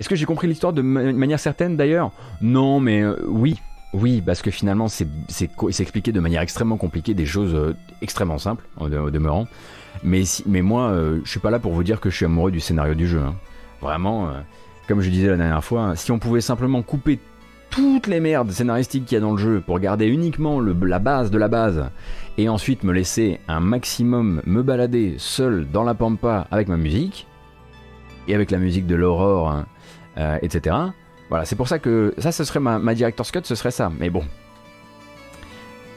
[0.00, 2.12] est-ce que j'ai compris l'histoire de manière certaine d'ailleurs?
[2.40, 3.60] Non, mais euh, oui.
[3.94, 5.08] Oui, parce que finalement, c'est
[5.80, 9.48] expliqué de manière extrêmement compliquée, des choses extrêmement simples, au, demeurant.
[10.04, 10.94] Mais, mais moi,
[11.24, 13.20] je suis pas là pour vous dire que je suis amoureux du scénario du jeu.
[13.20, 13.34] Hein.
[13.80, 14.30] Vraiment,
[14.88, 17.18] comme je disais la dernière fois, si on pouvait simplement couper
[17.70, 20.98] toutes les merdes scénaristiques qu'il y a dans le jeu pour garder uniquement le, la
[20.98, 21.86] base de la base
[22.36, 27.26] et ensuite me laisser un maximum me balader seul dans la pampa avec ma musique,
[28.28, 29.66] et avec la musique de l'aurore, hein,
[30.18, 30.76] euh, etc.
[31.28, 33.92] Voilà, c'est pour ça que ça, ce serait ma, ma director's cut, ce serait ça.
[33.98, 34.24] Mais bon,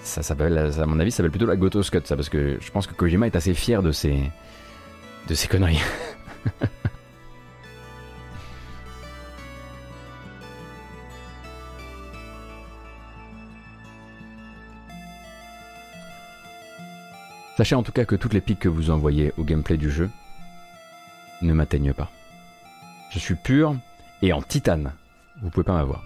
[0.03, 2.71] ça s'appelle, à mon avis, ça s'appelle plutôt la Goto's cut, ça, parce que je
[2.71, 4.29] pense que Kojima est assez fier de ses,
[5.27, 5.81] de ses conneries.
[17.57, 20.09] Sachez en tout cas que toutes les piques que vous envoyez au gameplay du jeu
[21.43, 22.09] ne m'atteignent pas.
[23.11, 23.75] Je suis pur
[24.21, 24.93] et en titane.
[25.41, 26.03] Vous pouvez pas m'avoir.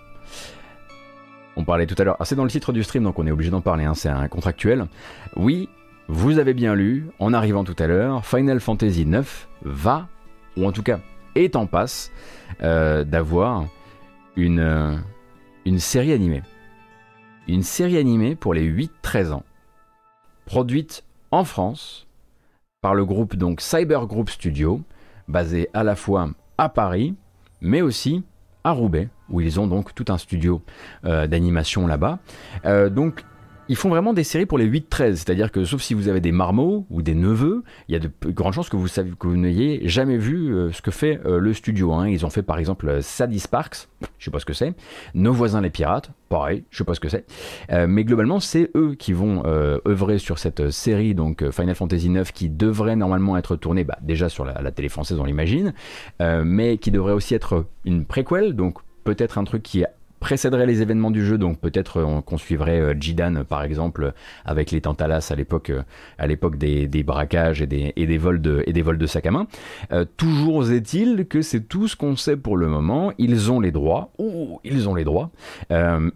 [1.58, 2.18] On parlait tout à l'heure.
[2.20, 3.86] Ah, c'est dans le titre du stream, donc on est obligé d'en parler.
[3.86, 4.88] Hein, c'est un contractuel.
[5.36, 5.70] Oui,
[6.08, 10.08] vous avez bien lu, en arrivant tout à l'heure, Final Fantasy IX va,
[10.58, 11.00] ou en tout cas
[11.36, 12.12] est en passe,
[12.62, 13.66] euh, d'avoir
[14.36, 14.96] une, euh,
[15.66, 16.44] une série animée.
[17.48, 19.44] Une série animée pour les 8-13 ans,
[20.46, 22.08] produite en France
[22.82, 24.82] par le groupe donc Cyber Group Studio,
[25.28, 27.16] basé à la fois à Paris,
[27.62, 28.24] mais aussi
[28.64, 30.62] à Roubaix, où ils ont donc tout un studio
[31.06, 32.20] euh, d'animation là-bas.
[32.66, 33.24] Euh, donc
[33.70, 36.32] ils font vraiment des séries pour les 8-13, c'est-à-dire que sauf si vous avez des
[36.32, 40.54] marmots ou des neveux, il y a de grandes chances que vous, n'ayez jamais vu
[40.54, 41.94] euh, ce que fait le studio.
[41.94, 42.08] Hein.
[42.08, 43.88] Ils ont fait par exemple Sadie Sparks,
[44.18, 44.74] je sais pas ce que c'est,
[45.14, 47.26] Nos voisins les pirates, pareil, je sais pas ce que c'est,
[47.88, 52.50] mais globalement c'est eux qui vont œuvrer sur cette série, donc Final Fantasy IX, qui
[52.50, 55.74] devrait normalement être tournée bah, déjà sur la, la, télé française, on l'imagine,
[56.20, 59.86] mais qui devrait aussi être une préquelle, donc peut-être un truc qui
[60.20, 64.14] précéderait les événements du jeu, donc peut-être euh, qu'on suivrait euh, Jidan par exemple
[64.46, 65.84] avec les Tantalas à l'époque, euh,
[66.18, 69.32] à des, braquages et des, et des, vols de et des vols de sac à
[69.32, 69.48] main.
[70.18, 73.12] toujours est-il que c'est tout ce qu'on sait pour le moment.
[73.18, 75.30] Ils ont les droits, ou ils ont les droits,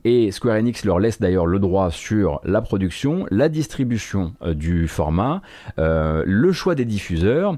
[0.04, 5.42] et Square Enix leur laisse d'ailleurs le droit sur la production, la distribution du format,
[5.78, 7.58] le choix des diffuseurs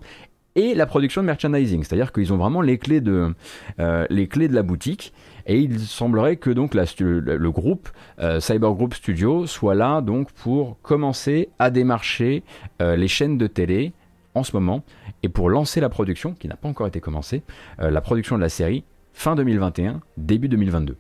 [0.56, 3.34] et la production de merchandising, c'est-à-dire qu'ils ont vraiment les clés de,
[3.80, 5.14] euh, les clés de la boutique.
[5.46, 7.89] Et il semblerait que donc le, groupe
[8.20, 12.44] euh, Cyber Group Studio soit là donc pour commencer à démarcher
[12.82, 13.94] euh, les chaînes de télé
[14.36, 14.84] en ce moment
[15.24, 17.44] et pour lancer la production, qui n'a pas encore été commencée,
[17.78, 18.84] la production de la série
[19.14, 20.96] fin 2021, début 2022.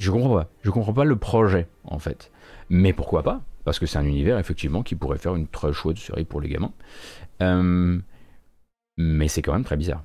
[0.00, 0.48] Je comprends pas.
[0.62, 2.32] Je comprends pas le projet en fait.
[2.70, 3.42] Mais pourquoi pas?
[3.64, 6.48] Parce que c'est un univers effectivement qui pourrait faire une très chouette série pour les
[6.48, 6.72] gamins.
[7.42, 7.98] Euh,
[8.96, 10.02] mais c'est quand même très bizarre.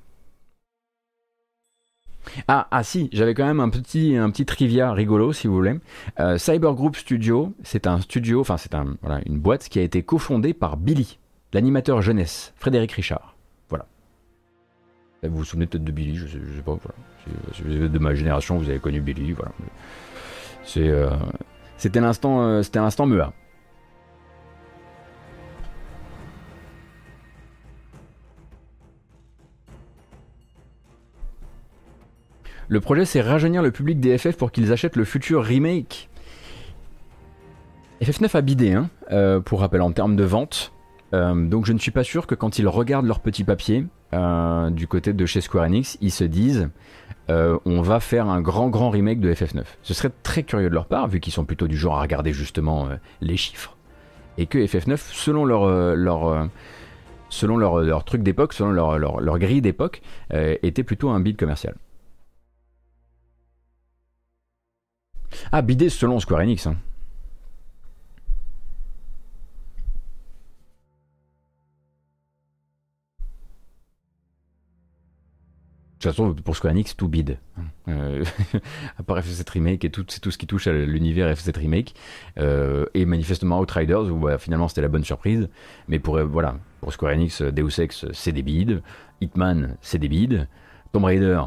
[2.48, 5.76] Ah, ah si, j'avais quand même un petit, un petit trivia rigolo si vous voulez.
[6.20, 10.54] Euh, Cyber Group Studio, c'est un studio, enfin c'est une boîte qui a été cofondée
[10.54, 11.20] par Billy,
[11.54, 13.36] l'animateur jeunesse, Frédéric Richard.
[13.70, 13.86] Voilà.
[15.24, 16.78] Vous vous souvenez peut-être de Billy, je sais, sais pas.
[16.82, 16.96] Voilà.
[17.54, 19.52] Si vous êtes de ma génération, vous avez connu Billy, voilà.
[20.78, 21.10] Euh,
[21.78, 23.34] c'était l'instant, euh, c'était l'instant Mea.
[32.68, 36.10] Le projet, c'est rajeunir le public des FF pour qu'ils achètent le futur remake.
[38.02, 40.74] FF9 a bidé, hein, euh, pour rappel, en termes de vente.
[41.14, 44.70] Euh, donc je ne suis pas sûr que quand ils regardent leur petit papier euh,
[44.72, 46.70] du côté de chez Square Enix, ils se disent
[47.28, 49.64] on va faire un grand grand remake de FF9.
[49.82, 52.34] Ce serait très curieux de leur part, vu qu'ils sont plutôt du genre à regarder
[52.34, 52.88] justement
[53.20, 53.76] les chiffres.
[54.38, 56.48] Et que FF9, selon leur, leur,
[57.30, 61.74] selon leur, truc d'époque, selon leur, leur, leur grille d'époque, était plutôt un bid commercial.
[65.52, 66.68] Ah, bidé selon Square Enix.
[66.68, 66.78] Hein.
[76.06, 77.40] De toute façon, pour Square Enix, tout bide.
[77.88, 78.24] Euh,
[79.00, 81.96] à part FF7 Remake et tout, c'est tout ce qui touche à l'univers FF7 Remake.
[82.38, 85.50] Euh, et manifestement Outriders, où bah, finalement c'était la bonne surprise.
[85.88, 88.84] Mais pour, euh, voilà, pour Square Enix, Deus Ex, c'est des bides.
[89.20, 90.48] Hitman, c'est des bides.
[90.92, 91.42] Tomb Raider,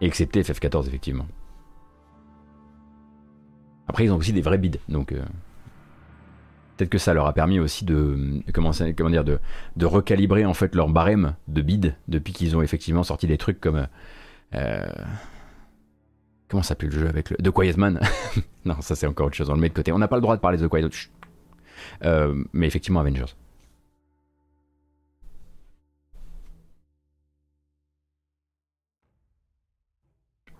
[0.00, 1.26] Excepté FF14, effectivement.
[3.88, 5.22] Après, ils ont aussi des vrais bids, donc euh,
[6.76, 8.42] peut-être que ça leur a permis aussi de
[9.10, 13.36] dire de, recalibrer en fait leur barème de bids depuis qu'ils ont effectivement sorti des
[13.36, 13.88] trucs comme
[14.54, 14.88] euh,
[16.48, 18.00] comment s'appelle le jeu avec le The Quiet Man?
[18.64, 19.48] Non, ça c'est encore autre chose.
[19.48, 19.90] On le met de côté.
[19.90, 20.88] On n'a pas le droit de parler de The Quiet.
[22.04, 23.34] Euh, mais effectivement, Avengers.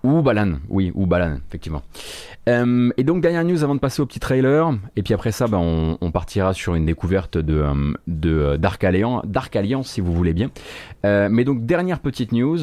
[0.03, 1.82] Ou Balan, oui, ou Balan, effectivement.
[2.48, 4.72] Euh, et donc, dernière news avant de passer au petit trailer.
[4.96, 9.22] Et puis après ça, bah, on, partira sur une découverte de, euh, de Dark, Alliance,
[9.26, 10.51] Dark Alliance, si vous voulez bien.
[11.05, 12.59] Euh, mais donc, dernière petite news.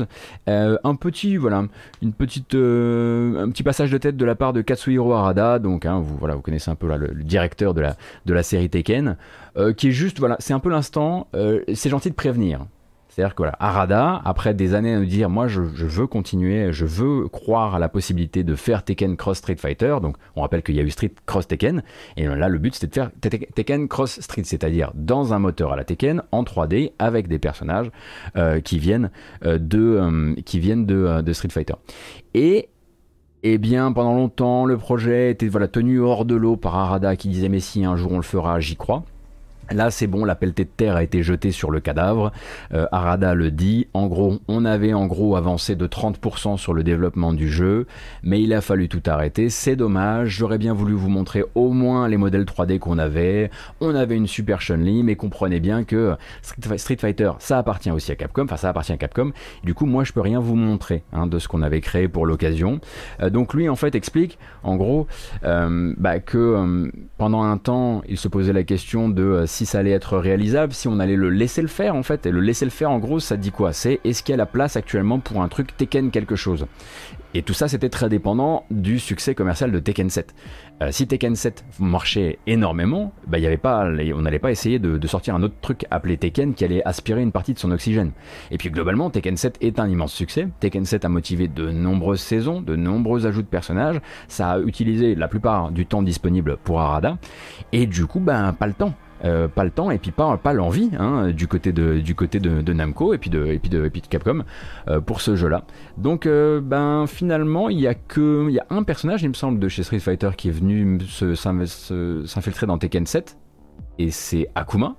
[0.48, 1.66] un petit, voilà,
[2.02, 5.60] une petite, un petit passage de tête de la part de Katsuhiro Arada.
[5.60, 8.42] Donc, hein, vous, voilà, vous connaissez un peu là, le, directeur de la, de la
[8.42, 9.16] série Tekken.
[9.78, 11.28] qui est juste, voilà, c'est un peu l'instant.
[11.74, 12.66] c'est gentil de prévenir.
[13.18, 16.86] C'est-à-dire que voilà, Arada, après des années à nous dire, moi je, veux continuer, je
[16.86, 20.76] veux croire à la possibilité de faire Tekken Cross Street Fighter, donc on rappelle qu'il
[20.76, 21.82] y a eu Street Cross Tekken,
[22.16, 23.10] et là le but c'était de faire
[23.56, 27.90] Tekken Cross Street, c'est-à-dire dans un moteur à la Tekken, en 3D, avec des personnages
[28.36, 29.10] euh, qui viennent,
[29.44, 31.74] euh, de, euh, qui viennent de, de, Street Fighter.
[32.36, 32.70] Et
[33.42, 37.30] eh bien, pendant longtemps, le projet était voilà, tenu hors de l'eau par Arada qui
[37.30, 39.06] disait mais si un jour on le fera, j'y crois.
[39.72, 42.32] Là, c'est bon, la pelletée de terre a été jetée sur le cadavre.
[42.74, 43.88] Euh, Arada le dit.
[43.94, 47.86] En gros, on avait en gros avancé de 30% sur le développement du jeu,
[48.24, 49.50] mais il a fallu tout arrêter.
[49.50, 50.30] C'est dommage.
[50.30, 53.52] J'aurais bien voulu vous montrer au moins les modèles 3D qu'on avait.
[53.82, 58.16] On avait une super Chun-Li, mais comprenez bien que Street Fighter, ça appartient aussi à
[58.16, 58.46] Capcom.
[58.46, 59.32] Enfin, ça appartient à Capcom.
[59.64, 62.26] Du coup, moi, je peux rien vous montrer hein, de ce qu'on avait créé pour
[62.26, 62.80] l'occasion.
[63.22, 65.08] Euh, donc, lui, en fait, explique, en gros,
[65.44, 69.92] euh, bah, que pendant un temps, il se posait la question de si ça allait
[69.92, 72.28] être réalisable, si on allait le laisser le faire en fait.
[72.28, 73.74] Et le laisser le faire en gros, ça dit quoi?
[73.74, 76.68] C'est est-ce qu'il y a la place actuellement pour un truc Tekken quelque chose?
[77.34, 80.34] Et tout ça, c'était très dépendant du succès commercial de Tekken 7.
[80.82, 85.08] Euh, si Tekken 7 marchait énormément, bah, y avait pas, on n'allait pas essayer de,
[85.08, 88.12] sortir un autre truc appelé Tekken qui allait aspirer une partie de son oxygène.
[88.52, 90.48] Et puis globalement, Tekken 7 est un immense succès.
[90.60, 94.00] Tekken 7 a motivé de nombreuses saisons, de nombreux ajouts de personnages.
[94.28, 97.18] Ça a utilisé la plupart du temps disponible pour Arada.
[97.72, 98.94] Et du coup, ben, pas le temps.
[99.26, 102.40] Euh, pas le temps et puis pas, pas l'envie hein, du côté, de, du côté
[102.40, 104.44] de, Namco et puis de, et puis de, et puis de Capcom
[104.88, 105.64] euh, pour ce jeu là.
[105.98, 109.60] Donc euh, ben finalement il y a il y a un personnage il me semble
[109.60, 113.38] de chez Street Fighter qui est venu s'infiltrer dans Tekken 7
[113.98, 114.96] et c'est Akuma.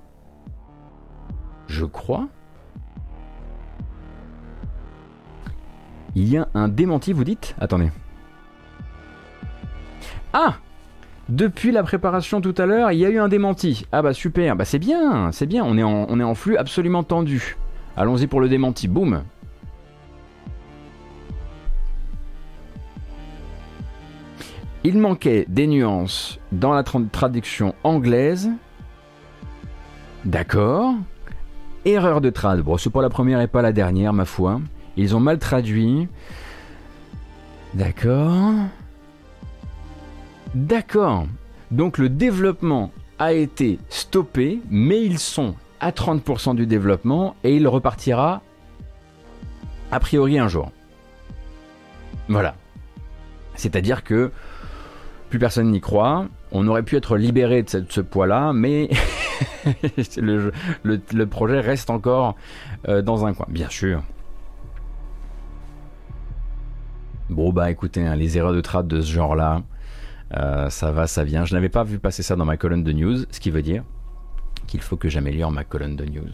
[1.68, 2.28] Je crois.
[6.16, 7.54] Il y a un démenti vous dites?
[7.60, 7.90] Attendez.
[10.32, 10.56] Ah
[11.28, 13.86] depuis la préparation tout à l'heure, il y a eu un démenti.
[13.92, 15.82] Ah bah super, bah c'est bien, c'est bien, on est,
[16.22, 17.56] en, flux absolument tendu.
[17.96, 19.22] Allons-y pour le démenti, boum.
[24.84, 28.50] Il manquait des nuances dans la traduction anglaise.
[30.24, 30.94] D'accord.
[31.84, 32.60] Erreur de trad.
[32.62, 34.60] Bon, c'est pas la première et pas la dernière, ma foi.
[34.96, 36.08] Ils ont mal traduit.
[37.74, 38.54] D'accord.
[40.54, 41.26] D'accord.
[41.70, 47.66] Donc le développement a été stoppé, mais ils sont à 30% du développement et il
[47.68, 48.42] repartira
[49.90, 50.70] a priori un jour.
[52.28, 52.54] Voilà.
[53.54, 54.30] C'est-à-dire que
[55.30, 56.26] plus personne n'y croit.
[56.52, 58.88] On aurait pu être libéré de ce, poids-là, mais
[60.16, 62.36] le, projet reste encore
[62.88, 64.02] euh, dans un coin, bien sûr.
[67.28, 69.62] Bon bah écoutez, hein, les erreurs de trade de ce genre-là,
[70.36, 71.44] euh, ça va, ça vient.
[71.44, 73.84] Je n'avais pas vu passer ça dans ma colonne de news, ce qui veut dire
[74.66, 76.32] qu'il faut que j'améliore ma colonne de news.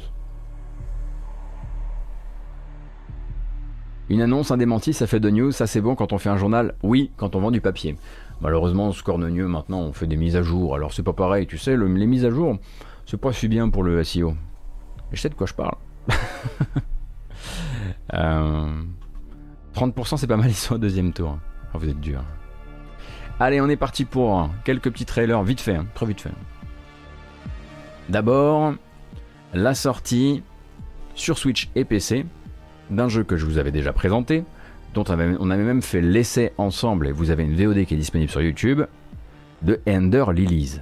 [4.11, 6.37] Une annonce, un démenti, ça fait de news, ça c'est bon quand on fait un
[6.37, 7.97] journal, oui, quand on vend du papier.
[8.43, 10.75] Malheureusement, ce cornegneux, maintenant, on fait des mises à jour.
[10.75, 12.59] Alors c'est pas pareil, tu sais, les mises à jour,
[13.07, 14.35] c'est pas si bien pour le SEO.
[15.13, 15.77] Je sais de quoi je parle.
[18.11, 21.39] 30% euh, c'est pas mal, ils au deuxième tour.
[21.73, 22.23] Oh, vous êtes dur.
[23.41, 26.31] Allez, on est parti pour quelques petits trailers, vite fait, hein, très vite fait.
[28.09, 28.75] D'abord,
[29.53, 30.43] la sortie
[31.15, 32.27] sur Switch et PC
[32.91, 34.45] d'un jeu que je vous avais déjà présenté,
[34.95, 38.31] dont on avait, même fait l'essai ensemble, et vous avez une VOD qui est disponible
[38.31, 38.83] sur YouTube,
[39.63, 40.81] de Ender Lilies.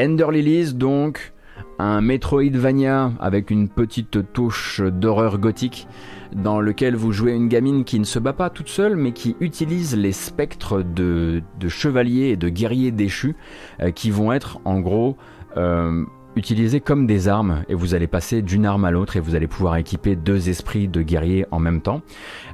[0.00, 1.32] Ender Lilies, donc,
[1.78, 5.86] un Metroidvania avec une petite touche d'horreur gothique
[6.32, 9.36] dans lequel vous jouez une gamine qui ne se bat pas toute seule, mais qui
[9.40, 13.36] utilise les spectres de, chevaliers et de guerriers déchus,
[13.80, 15.16] euh, qui vont être en gros
[15.56, 16.04] euh,
[16.36, 19.46] utilisés comme des armes, et vous allez passer d'une arme à l'autre, et vous allez
[19.46, 22.02] pouvoir équiper deux esprits de guerriers en même temps.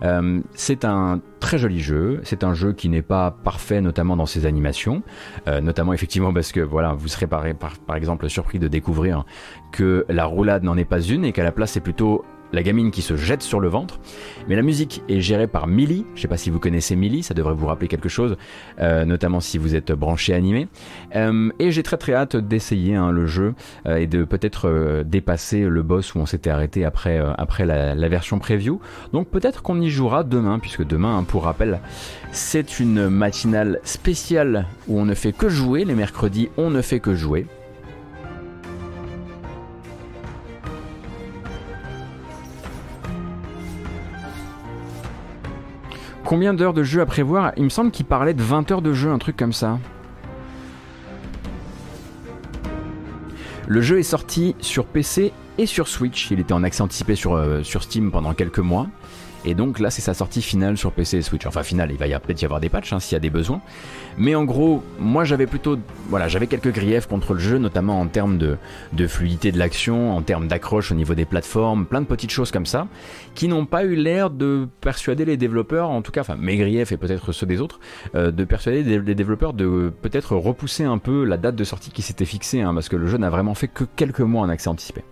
[0.02, 4.26] Euh, c'est un très joli jeu, c'est un jeu qui n'est pas parfait, notamment dans
[4.26, 5.02] ses animations,
[5.46, 7.44] notamment effectivement parce que voilà, vous serez par
[7.94, 9.24] exemple surpris de découvrir
[9.72, 12.24] que la roulade n'en est pas une, et qu'à la place c'est plutôt
[12.56, 14.00] la gamine qui se jette sur le ventre.
[14.48, 16.06] Mais la musique est gérée par Millie.
[16.14, 18.36] Je sais pas si vous connaissez Millie, ça devrait vous rappeler quelque chose,
[18.80, 20.66] euh, notamment si vous êtes branché animé.
[21.14, 23.54] Euh, et j'ai très très hâte d'essayer hein, le jeu
[23.86, 27.20] euh, et de peut-être dépasser le boss où on s'était arrêté après,
[27.66, 28.80] la, version preview.
[29.12, 31.80] Donc peut-être qu'on y jouera demain, puisque demain, hein, pour rappel,
[32.32, 35.84] c'est une matinale spéciale où on ne fait que jouer.
[35.84, 37.46] Les mercredis, on ne fait que jouer.
[46.26, 47.52] Combien d'heures de jeu à prévoir?
[47.56, 49.78] Il me semble qu'il parlait de 20 heures de jeu, un truc comme ça.
[53.68, 56.32] Le jeu est sorti sur PC et sur Switch.
[56.32, 58.88] Il était en accès anticipé sur, euh, sur Steam pendant quelques mois.
[59.46, 61.46] Et donc là, c'est sa sortie finale sur PC et Switch.
[61.46, 63.60] Enfin, finale, il va peut-être y avoir des patchs hein, s'il y a des besoins.
[64.18, 65.78] Mais en gros, moi j'avais plutôt.
[66.08, 68.56] Voilà, j'avais quelques griefs contre le jeu, notamment en termes de,
[68.92, 72.50] de fluidité de l'action, en termes d'accroche au niveau des plateformes, plein de petites choses
[72.50, 72.88] comme ça,
[73.34, 76.90] qui n'ont pas eu l'air de persuader les développeurs, en tout cas, enfin mes griefs
[76.90, 77.78] et peut-être ceux des autres,
[78.16, 82.02] euh, de persuader les développeurs de peut-être repousser un peu la date de sortie qui
[82.02, 84.68] s'était fixée, hein, parce que le jeu n'a vraiment fait que quelques mois en accès
[84.68, 85.02] anticipé.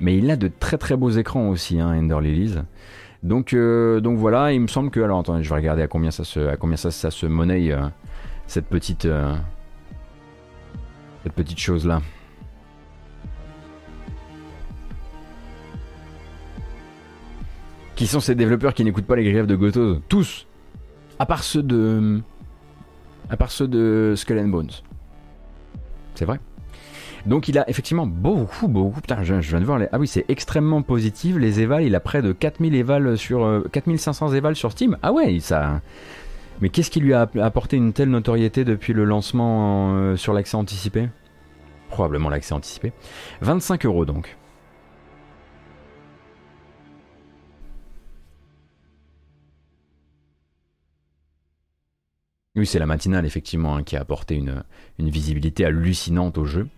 [0.00, 2.56] Mais il a de très très beaux écrans aussi, hein, Ender Lilies.
[3.22, 5.00] Donc, euh, donc voilà, il me semble que.
[5.00, 7.86] Alors attendez, je vais regarder à combien ça se, à monnaie euh,
[8.46, 9.04] cette petite.
[9.04, 9.34] Euh,
[11.22, 12.00] cette petite chose là.
[17.94, 20.00] Qui sont ces développeurs qui n'écoutent pas les griefs de Gotos?
[20.08, 20.46] Tous
[21.18, 22.22] À part ceux de.
[23.28, 24.70] À part ceux de Skull and Bones.
[26.14, 26.40] C'est vrai?
[27.26, 29.00] Donc il a effectivement beaucoup, beaucoup.
[29.00, 29.88] Putain, je, viens de voir les.
[29.92, 31.36] Ah oui, c'est extrêmement positif.
[31.36, 33.64] Les évals, il a près de 4000 évals sur.
[33.72, 34.96] 4500 euh, évals sur Steam.
[35.02, 35.80] Ah ouais, ça.
[36.60, 40.56] Mais qu'est-ce qui lui a apporté une telle notoriété depuis le lancement euh, sur l'accès
[40.56, 41.08] anticipé?
[41.88, 42.92] Probablement l'accès anticipé.
[43.40, 44.36] 25 euros donc.
[52.64, 54.62] C'est la matinale, effectivement, hein, qui a apporté une,
[54.98, 56.68] visibilité hallucinante au jeu.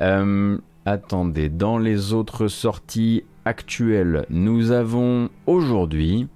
[0.00, 6.28] Euh, attendez, dans les autres sorties actuelles, nous avons aujourd'hui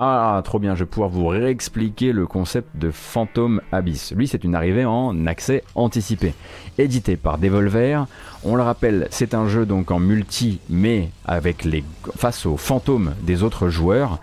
[0.00, 4.12] ah, trop bien, je vais pouvoir vous réexpliquer le concept de Phantom Abyss.
[4.12, 6.34] Lui, c'est une arrivée en accès anticipé.
[6.78, 8.06] Édité par Devolver,
[8.42, 11.84] on le rappelle, c'est un jeu donc en multi, mais avec les
[12.16, 14.18] face aux fantômes des autres joueurs.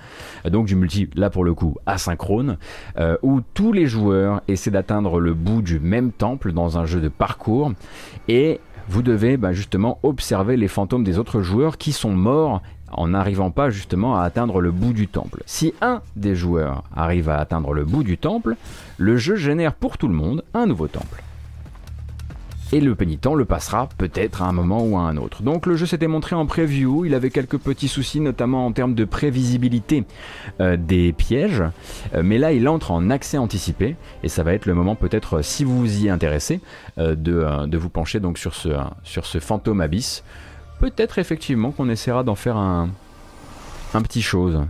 [0.49, 2.57] Donc du multi, là pour le coup, asynchrone,
[2.97, 7.01] euh, où tous les joueurs essaient d'atteindre le bout du même temple dans un jeu
[7.01, 7.71] de parcours.
[8.27, 12.61] Et vous devez bah, justement observer les fantômes des autres joueurs qui sont morts
[12.91, 15.43] en n'arrivant pas justement à atteindre le bout du temple.
[15.45, 18.57] Si un des joueurs arrive à atteindre le bout du temple,
[18.97, 21.23] le jeu génère pour tout le monde un nouveau temple.
[22.73, 25.43] Et le pénitent le passera peut-être à un moment ou à un autre.
[25.43, 28.95] Donc le jeu s'était montré en preview, il avait quelques petits soucis notamment en termes
[28.95, 30.05] de prévisibilité
[30.59, 31.63] euh, des pièges,
[32.13, 33.95] euh, mais là il entre en accès anticipé.
[34.23, 36.61] Et ça va être le moment peut-être si vous vous y intéressez
[36.97, 40.23] euh, de, vous pencher sur ce, fantôme abyss.
[40.79, 42.89] Peut-être effectivement qu'on essaiera d'en faire un
[43.93, 44.61] petit chose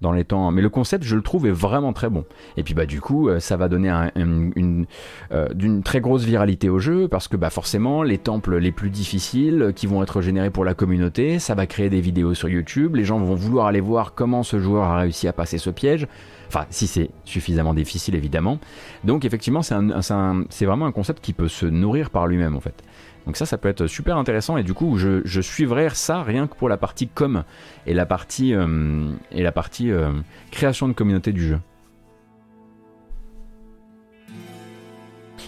[0.00, 0.50] dans les temps.
[0.50, 2.24] Mais le concept, je le trouve, est vraiment très bon.
[2.56, 4.86] Et puis bah du coup, euh, ça va donner une,
[5.32, 5.48] euh,
[5.84, 9.86] très grosse viralité au jeu parce que bah forcément, les temples les plus difficiles qui
[9.86, 12.96] vont être générés pour la communauté, ça va créer des vidéos sur YouTube.
[12.96, 16.06] Les gens vont vouloir aller voir comment ce joueur a réussi à passer ce piège.
[16.48, 18.58] Enfin, si c'est suffisamment difficile, évidemment.
[19.04, 19.74] Donc effectivement, c'est,
[20.50, 22.84] c'est vraiment un concept qui peut se nourrir par lui-même en fait.
[23.26, 26.54] Donc ça, ça peut être super intéressant et du coup, je, suivrai ça rien que
[26.54, 27.42] pour la partie com
[27.86, 30.12] et la partie, euh, et la partie euh,
[30.52, 31.58] création de communauté du jeu.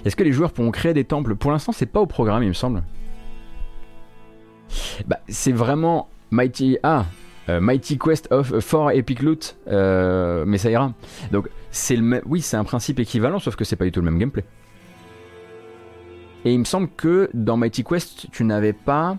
[0.04, 1.36] Est-ce que les joueurs pourront créer des temples?
[1.36, 2.82] Pour l'instant, c'est pas au programme, il me semble.
[5.06, 7.06] Bah, c'est vraiment Mighty ah
[7.48, 10.92] euh, Mighty Quest of for Epic Loot, mais ça ira.
[11.30, 14.10] Donc c'est le oui, c'est un principe équivalent, sauf que c'est pas du tout le
[14.10, 14.44] même gameplay.
[16.44, 19.16] Et il me semble que dans Mighty Quest, tu n'avais pas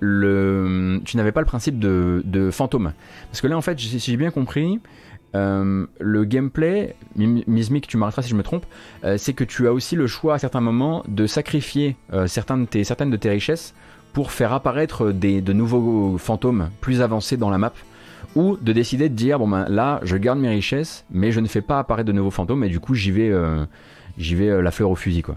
[0.00, 2.92] le, tu n'avais pas le principe de, de, fantôme.
[3.30, 4.80] Parce que là, en fait, si j'ai bien compris,
[5.34, 8.66] euh, le gameplay, Mizmic, tu m'arrêteras si je me trompe,
[9.04, 12.66] euh, c'est que tu as aussi le choix à certains moments de sacrifier euh, certaines
[12.66, 13.74] de tes richesses
[14.12, 17.72] pour faire apparaître des, de nouveaux fantômes plus avancés dans la map.
[18.36, 21.46] Ou de décider de dire, bon ben là, je garde mes richesses, mais je ne
[21.46, 23.32] fais pas apparaître de nouveaux fantômes, et du coup, j'y vais,
[24.18, 25.36] j'y vais la fleur au fusil, quoi.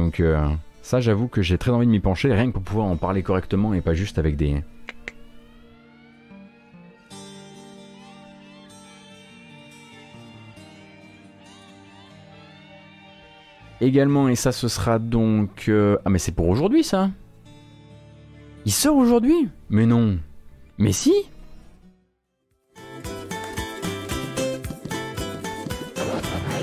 [0.00, 0.48] Donc euh,
[0.80, 3.22] ça, j'avoue que j'ai très envie de m'y pencher, rien que pour pouvoir en parler
[3.22, 4.64] correctement et pas juste avec des...
[13.82, 15.66] également, et ça ce sera donc...
[15.68, 17.10] euh, Ah mais c'est pour aujourd'hui ça.
[18.64, 19.48] Il sort aujourd'hui?
[19.68, 20.18] Mais non.
[20.78, 21.12] Mais si!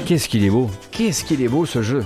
[0.07, 0.71] Qu'est-ce qu'il est beau.
[0.91, 2.03] Qu'est-ce qu'il est beau ce jeu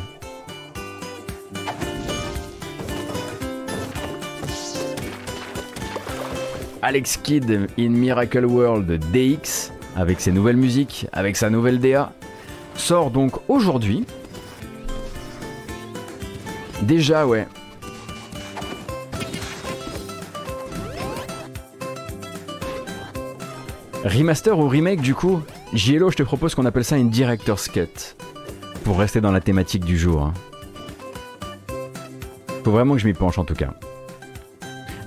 [6.82, 12.12] Alex Kidd in Miracle World DX, avec ses nouvelles musiques, avec sa nouvelle DA,
[12.76, 14.06] sort donc aujourd'hui.
[16.82, 17.46] Déjà, ouais.
[24.04, 25.42] Remaster ou remake, du coup?
[25.74, 28.16] JLO, je te propose qu'on appelle ça une Director's Cut.
[28.84, 30.24] Pour rester dans la thématique du jour.
[30.24, 30.34] hein.
[32.64, 33.74] Faut vraiment que je m'y penche en tout cas.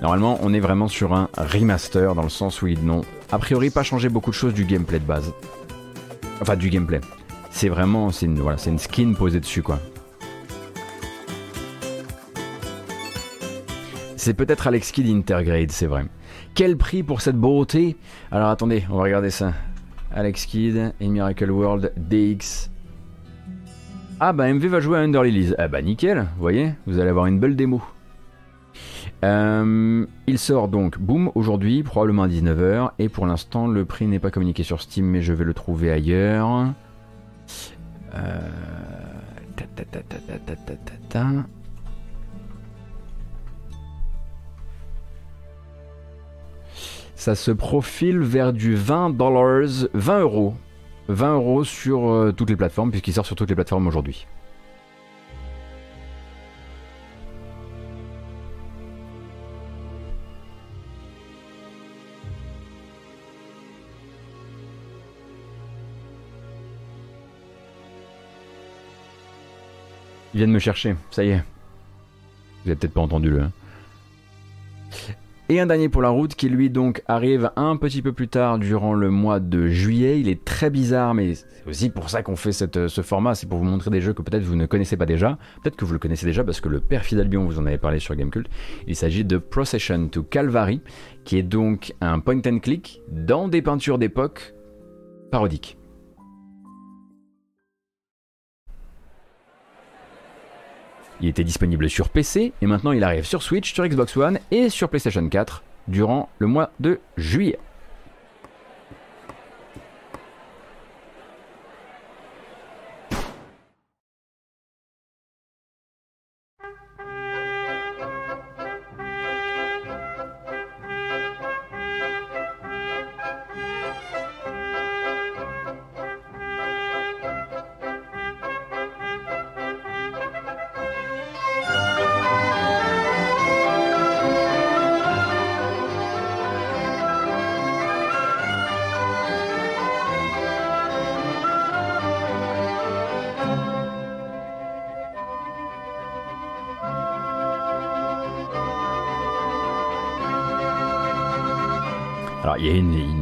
[0.01, 3.69] Normalement, on est vraiment sur un remaster dans le sens où ils n'ont a priori
[3.69, 5.33] pas changé beaucoup de choses du gameplay de base.
[6.41, 7.01] Enfin, du gameplay.
[7.49, 9.79] C'est vraiment, c'est une, voilà, une skin posée dessus quoi.
[14.17, 16.05] C'est peut-être Alex Kidd Intergrade, c'est vrai.
[16.55, 17.95] Quel prix pour cette beauté?
[18.31, 19.53] Alors attendez, on va regarder ça.
[20.13, 22.69] Alex Kidd et Miracle World DX.
[24.19, 25.53] Ah bah MV va jouer à Under Lilies.
[25.57, 27.81] Ah bah nickel, vous voyez, vous allez avoir une belle démo.
[29.23, 32.91] Euh, il sort donc, boum, aujourd'hui, probablement à 19h.
[32.99, 35.91] Et pour l'instant, le prix n'est pas communiqué sur Steam, mais je vais le trouver
[35.91, 36.73] ailleurs.
[47.15, 50.53] Ça se profile vers du 20 dollars, 20 euros.
[51.07, 54.27] 20 euros sur euh, toutes les plateformes, puisqu'il sort sur toutes les plateformes aujourd'hui.
[70.35, 71.37] Ils viennent me chercher, ça y est.
[72.65, 73.43] Vous avez peut-être pas entendu le.
[75.47, 78.59] Et un dernier pour la route qui lui donc arrive un petit peu plus tard
[78.59, 80.19] durant le mois de juillet.
[80.19, 83.33] Il est très bizarre, mais c'est aussi pour ça qu'on fait cette- ce format.
[83.33, 85.37] C'est pour vous montrer des jeux que peut-être vous ne connaissez pas déjà.
[85.63, 87.99] Peut-être que vous le connaissez déjà parce que le père Fidalbion vous en avait parlé
[87.99, 88.49] sur Gamecult.
[88.87, 90.81] Il s'agit de Procession to Calvary,
[91.23, 94.53] qui est donc un point and click dans des peintures d'époque
[95.31, 95.77] parodiques.
[101.21, 104.69] Il était disponible sur PC et maintenant il arrive sur Switch, sur Xbox One et
[104.69, 107.59] sur PlayStation 4 durant le mois de juillet.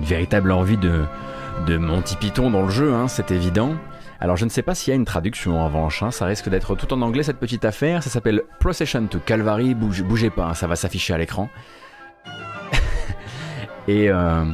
[0.04, 1.04] Une, véritable envie de,
[1.66, 3.76] de Monty Python dans le jeu, hein, c'est évident.
[4.20, 6.50] Alors je ne sais pas s'il y a une traduction en revanche, hein, ça risque
[6.50, 10.46] d'être tout en anglais cette petite affaire, ça s'appelle Procession to Calvary, Bouge- bougez pas,
[10.46, 11.50] hein, ça va s'afficher à l'écran.
[13.88, 14.46] Et euh,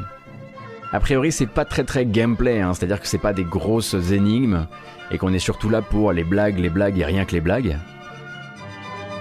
[0.91, 4.65] a priori c'est pas très très gameplay, c'est-à-dire que c'est pas des grosses énigmes
[5.11, 7.77] et qu'on est surtout là pour les blagues, les blagues et rien que les blagues.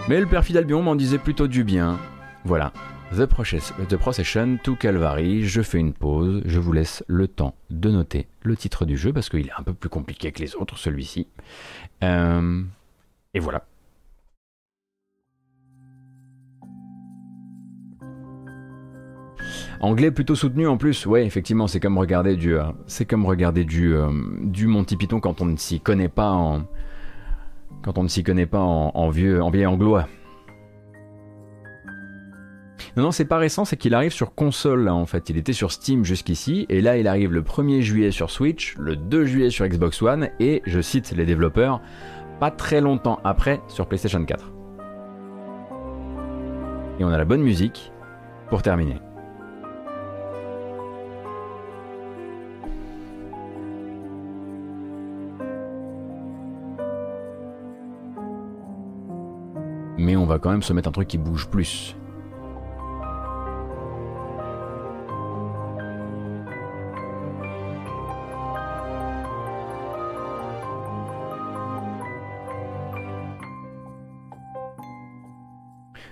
[0.08, 1.98] Mais le père Fidalbion m'en disait plutôt du bien.
[2.44, 2.72] Voilà,
[3.12, 7.54] The, Process- The Procession to Calvary, je fais une pause, je vous laisse le temps
[7.70, 10.54] de noter le titre du jeu parce qu'il est un peu plus compliqué que les
[10.54, 11.26] autres, celui-ci.
[12.04, 12.62] Euh,
[13.34, 13.64] et voilà.
[19.80, 23.64] Anglais plutôt soutenu en plus, ouais, effectivement, c'est comme regarder du, euh, c'est comme regarder
[23.64, 24.10] du, euh,
[24.42, 26.64] du Monty Python quand on ne s'y connaît pas en,
[27.82, 30.08] quand on ne s'y connaît pas en, en vieux, en vieil anglois.
[32.98, 35.30] Non, non, c'est pas récent, c'est qu'il arrive sur console là en fait.
[35.30, 38.96] Il était sur Steam jusqu'ici, et là il arrive le 1er juillet sur Switch, le
[38.96, 41.80] 2 juillet sur Xbox One, et je cite les développeurs,
[42.40, 44.50] pas très longtemps après sur PlayStation 4.
[46.98, 47.92] Et on a la bonne musique
[48.48, 48.96] pour terminer.
[59.98, 61.94] Mais on va quand même se mettre un truc qui bouge plus.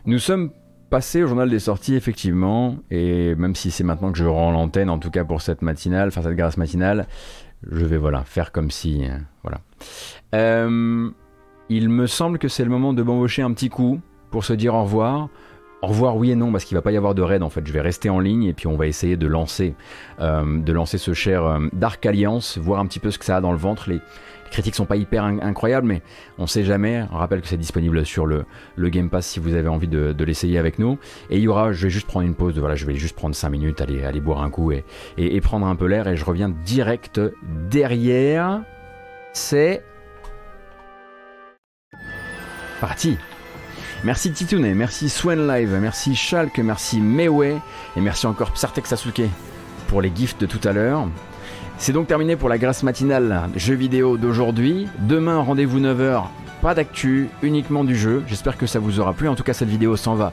[0.07, 0.51] Nous sommes
[0.89, 4.89] passés au journal des sorties, effectivement, et même si c'est maintenant que je rends l'antenne,
[4.89, 7.09] en tout cas pour cette matinale, enfin cette grâce matinale,
[7.69, 9.59] je vais voilà faire comme si, euh, voilà.
[10.37, 11.11] Euh,
[11.69, 14.01] il me semble que c'est le moment de m'embaucher un petit coup
[14.31, 15.29] pour se dire au revoir.
[15.83, 17.67] Au revoir, oui et non, parce qu'il va pas y avoir de raid en fait.
[17.67, 19.75] Je vais rester en ligne et puis on va essayer de lancer,
[20.21, 23.37] euh, de lancer ce cher euh, Dark Alliance, voir un petit peu ce que ça
[23.37, 23.91] a dans le ventre.
[23.91, 26.03] Les, les critiques sont pas hyper in- incroyables, mais
[26.39, 27.05] on sait jamais.
[27.13, 28.47] On rappelle que c'est disponible sur le,
[28.79, 30.99] Game Pass si vous avez envie de, l'essayer avec nous.
[31.29, 32.55] Et il y aura, je vais juste prendre une pause.
[32.55, 35.77] De, voilà, je vais juste prendre 5 minutes, aller, boire un coup et prendre un
[35.77, 36.09] peu l'air.
[36.09, 37.21] Et je reviens direct
[37.69, 38.63] derrière.
[39.35, 39.83] C'est
[42.81, 43.19] parti.
[44.07, 47.57] Merci Titounet, merci Swen Live, merci Schalke, merci Meway
[47.97, 49.23] et merci encore Psartek Sasuke
[49.89, 51.09] pour les gifts de tout à l'heure.
[51.77, 54.87] C'est donc terminé pour la grâce matinale jeux vidéo d'aujourd'hui.
[55.01, 56.23] Demain, rendez-vous 9h,
[56.63, 58.23] pas d'actu, uniquement du jeu.
[58.29, 59.29] J'espère que ça vous aura plu.
[59.29, 60.33] En tout cas, cette vidéo s'en va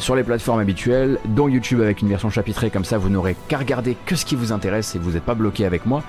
[0.00, 3.58] sur les plateformes habituelles, dont YouTube avec une version chapitrée, comme ça vous n'aurez qu'à
[3.58, 6.02] regarder que ce qui vous intéresse et vous n'êtes pas bloqué avec moi,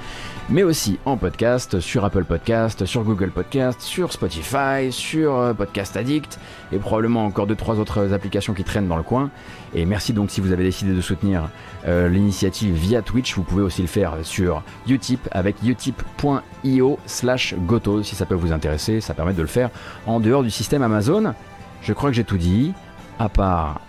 [0.50, 5.98] mais aussi en podcast, sur Apple Podcast, sur Google Podcast, sur Spotify, sur euh, Podcast
[5.98, 6.40] Addict,
[6.72, 9.30] et probablement encore deux trois autres applications qui traînent dans le coin.
[9.76, 11.50] Et merci donc si vous avez décidé de soutenir
[11.86, 18.04] euh, l'initiative via Twitch, vous pouvez aussi le faire sur Utip avec utip.io slash goto
[18.04, 19.70] si ça peut vous intéresser, ça permet de le faire
[20.08, 21.34] en dehors du système Amazon.
[21.82, 22.74] Je crois que j'ai tout dit,
[23.22, 23.82] à part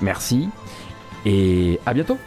[0.00, 0.48] merci,
[1.24, 2.18] et à bientôt